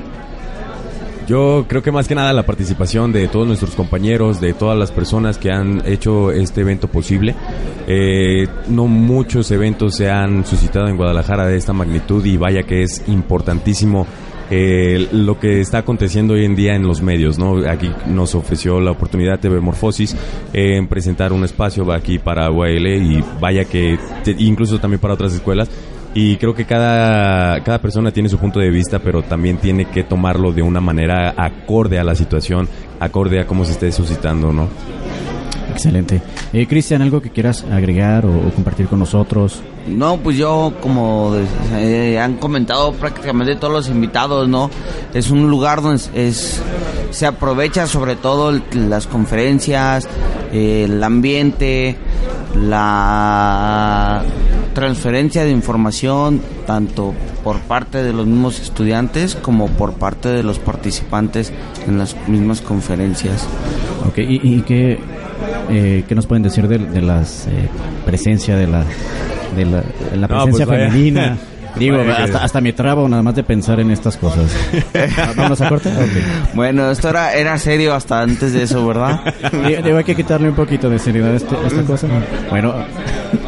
Yo 1.29 1.67
creo 1.69 1.83
que 1.83 1.93
más 1.93 2.09
que 2.09 2.14
nada 2.14 2.33
la 2.33 2.47
participación 2.47 3.12
de 3.12 3.29
todos 3.29 3.47
nuestros 3.47 3.75
compañeros, 3.75 4.41
de 4.41 4.55
todas 4.55 4.79
las 4.79 4.91
personas 4.91 5.37
que 5.37 5.51
han 5.51 5.83
hecho 5.87 6.33
este 6.33 6.62
evento 6.62 6.88
posible. 6.88 7.35
Eh, 7.87 8.47
no 8.69 8.87
muchos 8.87 9.51
eventos 9.51 9.95
se 9.95 10.11
han 10.11 10.47
suscitado 10.47 10.88
en 10.88 10.97
Guadalajara 10.97 11.47
de 11.47 11.59
esta 11.59 11.75
magnitud 11.75 12.25
y 12.25 12.38
vaya 12.38 12.62
que 12.62 12.83
es 12.83 13.07
importantísimo 13.09 14.07
eh, 14.51 15.07
lo 15.12 15.38
que 15.38 15.61
está 15.61 15.79
aconteciendo 15.79 16.33
hoy 16.33 16.47
en 16.47 16.57
día 16.57 16.75
en 16.75 16.87
los 16.87 17.03
medios, 17.03 17.38
¿no? 17.38 17.59
Aquí 17.69 17.91
nos 18.07 18.35
ofreció 18.35 18.81
la 18.81 18.93
oportunidad 18.93 19.38
TV 19.38 19.61
Morfosis 19.61 20.14
eh, 20.55 20.79
en 20.79 20.88
presentar 20.88 21.35
un 21.35 21.45
espacio 21.45 21.93
aquí 21.93 22.19
para 22.19 22.51
UAL 22.51 22.87
y 22.87 23.23
vaya 23.38 23.67
que 23.67 23.99
incluso 24.38 24.79
también 24.79 25.01
para 25.01 25.12
otras 25.12 25.35
escuelas 25.35 25.69
y 26.20 26.37
creo 26.37 26.52
que 26.52 26.64
cada, 26.64 27.62
cada 27.62 27.78
persona 27.81 28.11
tiene 28.11 28.28
su 28.28 28.38
punto 28.38 28.59
de 28.59 28.70
vista, 28.70 28.98
pero 28.98 29.22
también 29.22 29.59
tiene 29.59 29.85
que 29.85 30.02
tomarlo 30.02 30.50
de 30.52 30.62
una 30.62 30.81
manera 30.81 31.33
acorde 31.37 31.96
a 31.98 32.02
la 32.02 32.16
situación, 32.16 32.68
acorde 32.98 33.40
a 33.40 33.46
cómo 33.46 33.64
se 33.64 33.70
esté 33.72 33.92
suscitando, 33.92 34.52
¿no? 34.52 34.66
Excelente. 35.70 36.20
Eh, 36.52 36.66
Cristian, 36.66 37.02
¿algo 37.02 37.20
que 37.22 37.31
quieras 37.31 37.64
agregar 37.70 38.26
o, 38.26 38.31
o 38.31 38.50
compartir 38.50 38.88
con 38.88 38.98
nosotros? 38.98 39.62
No, 39.87 40.16
pues 40.16 40.37
yo, 40.37 40.72
como 40.81 41.37
eh, 41.76 42.18
han 42.18 42.35
comentado 42.38 42.92
prácticamente 42.94 43.54
todos 43.54 43.72
los 43.72 43.88
invitados, 43.88 44.48
¿no? 44.48 44.70
Es 45.14 45.31
un 45.31 45.48
lugar 45.48 45.83
donde 45.83 46.02
es, 46.14 46.61
se 47.11 47.26
aprovecha 47.26 47.87
sobre 47.87 48.16
todo 48.16 48.50
el- 48.50 48.62
las 48.90 49.07
conferencias, 49.07 50.09
eh, 50.52 50.87
el 50.88 51.04
ambiente, 51.04 51.96
la 52.57 54.22
transferencia 54.79 55.43
de 55.45 55.51
información, 55.51 56.41
tanto 56.67 57.12
por 57.43 57.59
parte 57.61 58.03
de 58.03 58.12
los 58.12 58.27
mismos 58.27 58.61
estudiantes 58.61 59.35
como 59.35 59.67
por 59.67 59.95
parte 59.95 60.29
de 60.29 60.45
los 60.45 60.61
participantes 60.61 61.53
en 61.88 61.99
las 61.99 62.14
mismas 62.29 62.61
conferencias. 62.61 63.45
Ok, 64.07 64.19
¿y, 64.19 64.41
y 64.59 64.62
qué, 64.62 65.01
eh, 65.71 66.05
qué 66.07 66.14
nos 66.14 66.27
pueden 66.27 66.45
decir 66.45 66.69
de, 66.69 66.79
de 66.79 67.03
las 67.03 67.49
eh, 67.49 67.69
presencia 68.07 68.57
de 68.57 68.69
la, 68.69 68.85
de 69.57 69.64
la, 69.64 69.81
de 70.12 70.17
la 70.17 70.27
No, 70.29 70.35
presencia 70.45 70.64
pues 70.67 70.79
vaya. 70.79 70.91
femenina? 70.91 71.38
Digo, 71.79 71.99
Vaya 71.99 72.17
que- 72.17 72.23
hasta, 72.23 72.45
hasta 72.45 72.61
me 72.61 72.73
trabo 72.73 73.09
nada 73.09 73.23
más 73.23 73.35
de 73.35 73.43
pensar 73.45 73.81
en 73.81 73.91
estas 73.91 74.17
cosas. 74.17 74.51
¿Vamos 75.37 75.61
a 75.61 75.69
corte? 75.69 75.91
Bueno, 76.55 76.91
esto 76.91 77.09
era, 77.11 77.35
era 77.35 77.57
serio 77.59 77.95
hasta 77.95 78.21
antes 78.21 78.53
de 78.53 78.62
eso, 78.64 78.87
¿verdad? 78.87 79.21
Digo, 79.67 79.83
digo, 79.83 79.99
hay 79.99 80.05
que 80.05 80.17
quitarle 80.17 80.49
un 80.49 80.55
poquito 80.55 80.88
de 80.91 80.99
seriedad 80.99 81.33
a 81.33 81.37
este- 81.37 81.57
a 81.57 81.67
esta 81.67 81.83
cosa. 81.83 82.07
Bueno, 82.51 82.75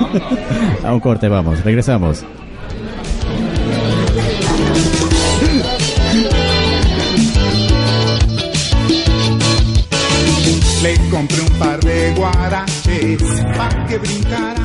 a 0.84 0.92
un 0.92 1.00
corte 1.00 1.28
vamos, 1.28 1.62
regresamos. 1.64 2.24
Le 10.82 10.94
compré 11.10 11.40
un 11.42 11.58
par 11.58 11.78
de 11.80 12.12
guaraches 12.16 13.22
pa' 13.56 13.86
que 13.86 13.98
brincara. 13.98 14.59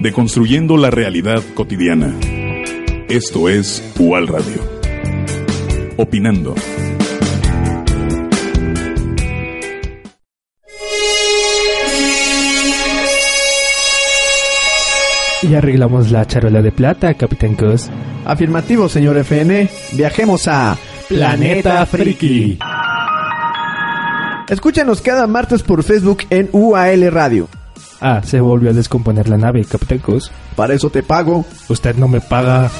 Deconstruyendo 0.00 0.76
la 0.76 0.90
realidad 0.90 1.42
cotidiana. 1.54 2.14
Esto 3.08 3.48
es 3.48 3.82
UAL 3.98 4.28
Radio. 4.28 4.62
Opinando. 5.96 6.54
Y 15.42 15.54
arreglamos 15.54 16.12
la 16.12 16.24
charola 16.26 16.62
de 16.62 16.70
plata, 16.70 17.14
Capitán 17.14 17.56
Cos. 17.56 17.90
Afirmativo, 18.24 18.88
señor 18.88 19.16
FN. 19.18 19.68
Viajemos 19.92 20.46
a 20.46 20.78
Planeta 21.08 21.84
Friki. 21.86 22.58
Escúchanos 24.48 25.00
cada 25.00 25.26
martes 25.26 25.64
por 25.64 25.82
Facebook 25.82 26.18
en 26.30 26.48
UAL 26.52 27.10
Radio. 27.10 27.48
Ah, 28.00 28.20
se 28.24 28.40
volvió 28.40 28.70
a 28.70 28.72
descomponer 28.74 29.28
la 29.28 29.36
nave, 29.36 29.64
Capitán 29.64 29.98
Cos. 29.98 30.30
Para 30.56 30.74
eso 30.74 30.90
te 30.90 31.02
pago. 31.02 31.44
Usted 31.68 31.96
no 31.96 32.08
me 32.08 32.20
paga. 32.20 32.70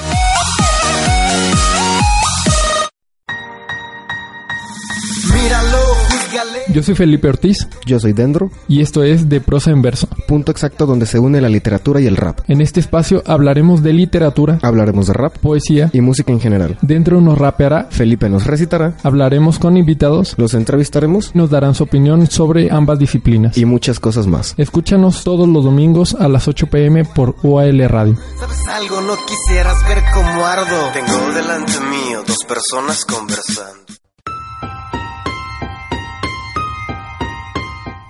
Yo 6.74 6.82
soy 6.82 6.94
Felipe 6.94 7.28
Ortiz 7.28 7.66
Yo 7.86 7.98
soy 7.98 8.12
Dendro, 8.12 8.50
y 8.68 8.82
esto 8.82 9.02
es 9.02 9.28
De 9.28 9.40
Prosa 9.40 9.70
en 9.70 9.80
Verso. 9.80 10.06
punto 10.26 10.52
exacto 10.52 10.84
donde 10.86 11.06
se 11.06 11.18
une 11.18 11.40
la 11.40 11.48
literatura 11.48 12.00
y 12.00 12.06
el 12.06 12.16
rap. 12.16 12.40
En 12.48 12.60
este 12.60 12.80
espacio 12.80 13.22
hablaremos 13.26 13.82
de 13.82 13.92
literatura, 13.94 14.58
Hablaremos 14.62 15.06
de 15.06 15.14
rap 15.14 15.38
poesía, 15.38 15.88
y 15.92 16.00
música 16.02 16.30
en 16.32 16.40
general. 16.40 16.76
dentro 16.82 17.20
nos 17.20 17.38
rapeará, 17.38 17.86
Felipe 17.90 18.28
nos 18.28 18.46
recitará, 18.46 18.94
hablaremos 19.02 19.58
con 19.58 19.76
invitados, 19.76 20.34
los 20.36 20.52
entrevistaremos 20.54 21.34
nos 21.34 21.48
darán 21.50 21.74
su 21.74 21.84
opinión 21.84 22.26
sobre 22.26 22.70
ambas 22.70 22.98
disciplinas. 22.98 23.56
y 23.56 23.64
muchas 23.64 23.98
cosas 23.98 24.26
más. 24.26 24.54
Escúchanos 24.58 25.24
todos 25.24 25.48
los 25.48 25.64
domingos 25.64 26.14
a 26.14 26.28
las 26.28 26.48
8 26.48 26.66
pm 26.66 27.04
por 27.06 27.36
UAL 27.42 27.88
Radio. 27.88 28.16
¿Sabes 28.38 28.58
algo? 28.68 29.00
No 29.00 29.14
quisieras 29.26 29.76
ver 29.88 29.98
cómo 30.14 30.44
ardo. 30.44 30.76
Tengo 30.92 31.32
delante 31.34 31.72
mío 31.80 32.22
dos 32.26 32.36
personas 32.46 33.04
conversando. 33.06 33.78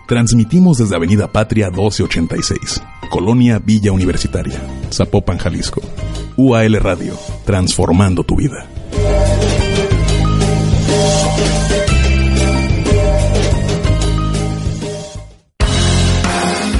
Transmitimos 0.08 0.78
desde 0.78 0.96
Avenida 0.96 1.30
Patria 1.30 1.66
1286, 1.66 2.82
Colonia 3.10 3.58
Villa 3.58 3.92
Universitaria, 3.92 4.58
Zapopan, 4.90 5.36
Jalisco. 5.36 5.82
UAL 6.34 6.80
Radio, 6.80 7.14
transformando 7.44 8.24
tu 8.24 8.36
vida. 8.36 8.66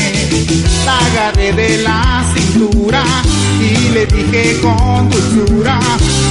La 0.84 0.98
agarré 0.98 1.52
de 1.52 1.82
la 1.82 2.24
cintura 2.34 3.04
y 3.60 3.92
le 3.92 4.06
dije 4.06 4.60
con 4.60 5.10
dulzura, 5.10 5.78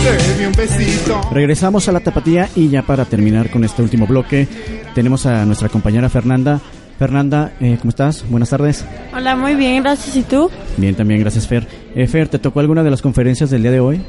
te 0.03 0.39
di 0.39 0.45
un 0.45 0.51
besito. 0.53 1.21
Regresamos 1.31 1.88
a 1.88 1.91
la 1.91 1.99
tapatía 1.99 2.49
y 2.55 2.69
ya 2.69 2.81
para 2.81 3.05
terminar 3.05 3.49
con 3.51 3.63
este 3.63 3.81
último 3.81 4.07
bloque 4.07 4.47
tenemos 4.95 5.25
a 5.25 5.45
nuestra 5.45 5.69
compañera 5.69 6.09
Fernanda. 6.09 6.59
Fernanda, 6.97 7.51
eh, 7.60 7.77
¿cómo 7.79 7.89
estás? 7.89 8.23
Buenas 8.29 8.49
tardes. 8.49 8.86
Hola, 9.13 9.36
muy 9.36 9.55
bien, 9.55 9.84
gracias. 9.84 10.15
¿Y 10.15 10.23
tú? 10.23 10.49
Bien, 10.77 10.95
también, 10.95 11.19
gracias 11.19 11.47
Fer. 11.47 11.67
Eh, 11.93 12.08
Fer, 12.08 12.29
¿te 12.29 12.39
tocó 12.39 12.62
alguna 12.62 12.84
de 12.84 12.91
las 12.91 13.01
conferencias 13.01 13.49
del 13.49 13.63
día 13.63 13.71
de 13.71 13.79
hoy? 13.79 14.01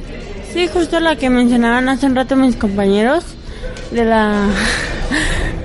Sí, 0.53 0.69
justo 0.69 1.01
la 1.01 1.17
que 1.17 1.29
mencionaban 1.29 1.89
hace 1.89 2.07
un 2.07 2.15
rato 2.15 2.37
mis 2.37 2.57
compañeros 2.57 3.25
de 3.91 4.05
la 4.05 4.47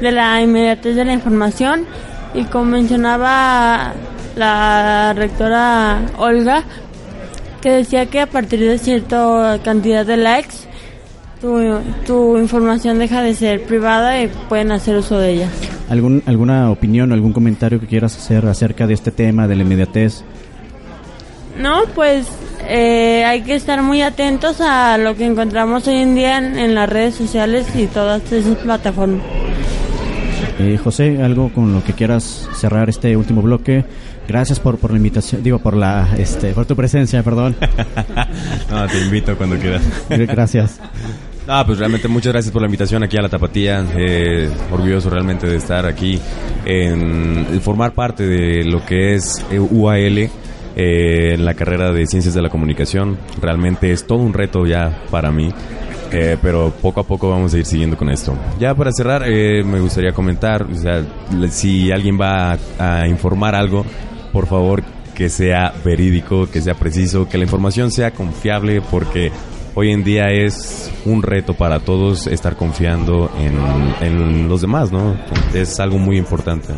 de 0.01 0.11
la 0.11 0.41
inmediatez 0.41 0.95
de 0.95 1.05
la 1.05 1.13
información 1.13 1.85
y 2.33 2.43
como 2.45 2.65
mencionaba 2.65 3.93
la 4.35 5.13
rectora 5.15 6.01
Olga 6.17 6.63
que 7.61 7.69
decía 7.69 8.07
que 8.07 8.21
a 8.21 8.27
partir 8.27 8.59
de 8.59 8.79
cierta 8.79 9.59
cantidad 9.63 10.05
de 10.05 10.17
likes 10.17 10.55
tu, 11.41 11.59
tu 12.05 12.37
información 12.37 12.99
deja 12.99 13.21
de 13.21 13.33
ser 13.33 13.63
privada 13.63 14.21
y 14.21 14.29
pueden 14.47 14.71
hacer 14.71 14.95
uso 14.95 15.17
de 15.17 15.31
ella. 15.33 15.49
¿Algún, 15.89 16.23
¿Alguna 16.25 16.69
opinión 16.69 17.11
o 17.11 17.13
algún 17.13 17.33
comentario 17.33 17.79
que 17.79 17.87
quieras 17.87 18.15
hacer 18.15 18.45
acerca 18.45 18.87
de 18.87 18.93
este 18.93 19.11
tema, 19.11 19.47
de 19.47 19.55
la 19.55 19.63
inmediatez? 19.63 20.23
No, 21.59 21.81
pues 21.93 22.27
eh, 22.67 23.25
hay 23.25 23.41
que 23.41 23.55
estar 23.55 23.81
muy 23.81 24.01
atentos 24.01 24.61
a 24.61 24.97
lo 24.97 25.15
que 25.15 25.25
encontramos 25.25 25.87
hoy 25.87 25.97
en 25.97 26.15
día 26.15 26.37
en, 26.37 26.57
en 26.57 26.75
las 26.75 26.87
redes 26.87 27.15
sociales 27.15 27.67
y 27.75 27.87
todas 27.87 28.31
esas 28.31 28.55
plataformas. 28.57 29.21
Eh, 30.59 30.77
José, 30.81 31.21
algo 31.23 31.51
con 31.51 31.73
lo 31.73 31.83
que 31.83 31.93
quieras 31.93 32.47
cerrar 32.53 32.89
este 32.89 33.17
último 33.17 33.41
bloque. 33.41 33.83
Gracias 34.27 34.59
por, 34.59 34.77
por 34.77 34.91
la 34.91 34.97
invitación, 34.97 35.43
digo, 35.43 35.59
por 35.59 35.75
la, 35.75 36.07
este, 36.17 36.53
por 36.53 36.65
tu 36.65 36.75
presencia, 36.75 37.23
perdón. 37.23 37.55
No, 38.69 38.87
te 38.87 38.99
invito 39.01 39.35
cuando 39.35 39.57
quieras. 39.57 39.81
Gracias. 40.09 40.79
Ah, 41.47 41.63
pues 41.65 41.79
realmente 41.79 42.07
muchas 42.07 42.31
gracias 42.33 42.51
por 42.53 42.61
la 42.61 42.67
invitación 42.67 43.03
aquí 43.03 43.17
a 43.17 43.21
la 43.21 43.29
Tapatía. 43.29 43.83
Eh, 43.97 44.49
orgulloso 44.71 45.09
realmente 45.09 45.47
de 45.47 45.57
estar 45.57 45.85
aquí 45.85 46.19
en, 46.65 47.47
en 47.51 47.61
formar 47.61 47.93
parte 47.93 48.25
de 48.25 48.63
lo 48.63 48.85
que 48.85 49.15
es 49.15 49.43
eh, 49.51 49.59
UAL 49.59 50.17
eh, 50.19 50.29
en 50.75 51.43
la 51.43 51.53
carrera 51.55 51.91
de 51.91 52.05
Ciencias 52.05 52.35
de 52.35 52.41
la 52.41 52.49
Comunicación. 52.49 53.17
Realmente 53.41 53.91
es 53.91 54.05
todo 54.05 54.19
un 54.19 54.33
reto 54.33 54.65
ya 54.65 55.03
para 55.09 55.31
mí. 55.31 55.51
eh, 56.11 56.37
pero 56.41 56.71
poco 56.81 56.99
a 57.01 57.03
poco 57.05 57.29
vamos 57.29 57.53
a 57.53 57.57
ir 57.57 57.65
siguiendo 57.65 57.97
con 57.97 58.09
esto. 58.09 58.33
Ya 58.59 58.75
para 58.75 58.91
cerrar, 58.91 59.23
eh, 59.25 59.63
me 59.63 59.79
gustaría 59.79 60.11
comentar, 60.13 60.63
o 60.63 60.75
sea, 60.75 61.03
si 61.49 61.91
alguien 61.91 62.19
va 62.21 62.51
a, 62.53 62.99
a 63.01 63.07
informar 63.07 63.55
algo, 63.55 63.85
por 64.31 64.45
favor 64.45 64.83
que 65.15 65.29
sea 65.29 65.73
verídico, 65.83 66.47
que 66.49 66.61
sea 66.61 66.73
preciso, 66.75 67.27
que 67.27 67.37
la 67.37 67.45
información 67.45 67.91
sea 67.91 68.11
confiable, 68.11 68.81
porque 68.81 69.31
hoy 69.75 69.91
en 69.91 70.03
día 70.03 70.31
es 70.31 70.91
un 71.05 71.21
reto 71.23 71.53
para 71.53 71.79
todos 71.79 72.27
estar 72.27 72.55
confiando 72.55 73.29
en, 73.39 74.05
en 74.05 74.47
los 74.49 74.61
demás, 74.61 74.91
¿no? 74.91 75.15
Es 75.53 75.79
algo 75.79 75.97
muy 75.97 76.17
importante. 76.17 76.73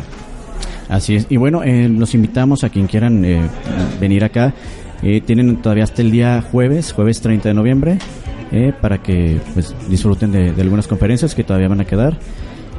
Así 0.88 1.16
es. 1.16 1.26
Y 1.30 1.36
bueno, 1.36 1.62
eh, 1.64 1.88
los 1.88 2.14
invitamos 2.14 2.62
a 2.64 2.68
quien 2.68 2.86
quieran 2.86 3.24
eh, 3.24 3.40
venir 4.00 4.22
acá. 4.24 4.52
Eh, 5.02 5.20
tienen 5.20 5.56
todavía 5.56 5.84
hasta 5.84 6.02
el 6.02 6.10
día 6.10 6.42
jueves, 6.50 6.92
jueves 6.92 7.20
30 7.20 7.48
de 7.48 7.54
noviembre, 7.54 7.98
eh, 8.52 8.72
para 8.80 8.98
que 9.02 9.38
pues 9.54 9.74
disfruten 9.88 10.30
de, 10.32 10.52
de 10.52 10.62
algunas 10.62 10.86
conferencias 10.86 11.34
que 11.34 11.42
todavía 11.44 11.68
van 11.68 11.80
a 11.80 11.84
quedar. 11.84 12.16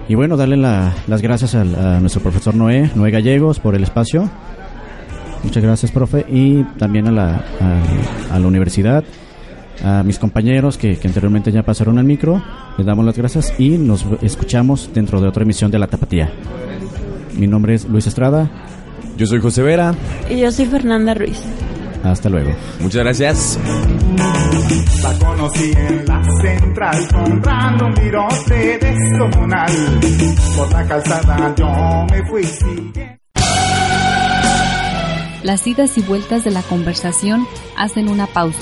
Y 0.07 0.13
bueno, 0.15 0.37
darle 0.37 0.55
la- 0.57 0.93
las 1.07 1.21
gracias 1.21 1.55
al- 1.55 1.75
a, 1.75 1.99
nuestro 1.99 2.21
profesor 2.21 2.55
Noé, 2.55 2.89
Noé 2.95 3.09
Gallegos, 3.11 3.59
por 3.59 3.75
el 3.75 3.83
espacio. 3.83 4.29
Muchas 5.43 5.63
gracias, 5.63 5.91
profe. 5.91 6.25
Y 6.29 6.63
también 6.77 7.07
a 7.07 7.11
la, 7.11 7.43
a, 8.29 8.35
a 8.35 8.39
la 8.39 8.47
universidad, 8.47 9.03
a 9.83 10.03
mis 10.03 10.19
compañeros 10.19 10.77
que, 10.77 10.97
que 10.97 11.07
anteriormente 11.07 11.51
ya 11.51 11.63
pasaron 11.63 11.97
al 11.97 12.05
micro. 12.05 12.41
Les 12.77 12.85
damos 12.85 13.05
las 13.05 13.17
gracias 13.17 13.53
y 13.59 13.77
nos 13.77 14.05
escuchamos 14.21 14.89
dentro 14.93 15.21
de 15.21 15.27
otra 15.27 15.43
emisión 15.43 15.71
de 15.71 15.79
La 15.79 15.87
Tapatía. 15.87 16.31
Mi 17.37 17.47
nombre 17.47 17.75
es 17.75 17.87
Luis 17.87 18.07
Estrada. 18.07 18.49
Yo 19.17 19.25
soy 19.25 19.39
José 19.39 19.63
Vera. 19.63 19.93
Y 20.29 20.39
yo 20.39 20.51
soy 20.51 20.65
Fernanda 20.65 21.13
Ruiz. 21.13 21.41
Hasta 22.03 22.29
luego. 22.29 22.51
Muchas 22.81 23.03
gracias. 23.03 23.59
La 25.01 25.17
conocí 25.17 25.71
en 25.75 26.05
la 26.05 26.23
central 26.41 27.07
comprando 27.11 27.85
un 27.87 27.93
virote 27.93 28.77
descomunal. 28.79 29.71
Por 30.55 30.71
la 30.71 30.85
calzada 30.85 31.55
yo 31.57 32.05
me 32.11 32.27
fui 32.27 32.43
siguiendo. 32.43 32.99
Las 35.43 35.65
idas 35.67 35.97
y 35.97 36.01
vueltas 36.01 36.43
de 36.43 36.51
la 36.51 36.61
conversación 36.63 37.47
hacen 37.77 38.09
una 38.09 38.27
pausa. 38.27 38.59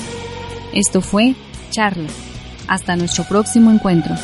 Esto 0.74 1.00
fue 1.00 1.34
Charla. 1.70 2.08
Hasta 2.66 2.96
nuestro 2.96 3.24
próximo 3.24 3.70
encuentro. 3.70 4.14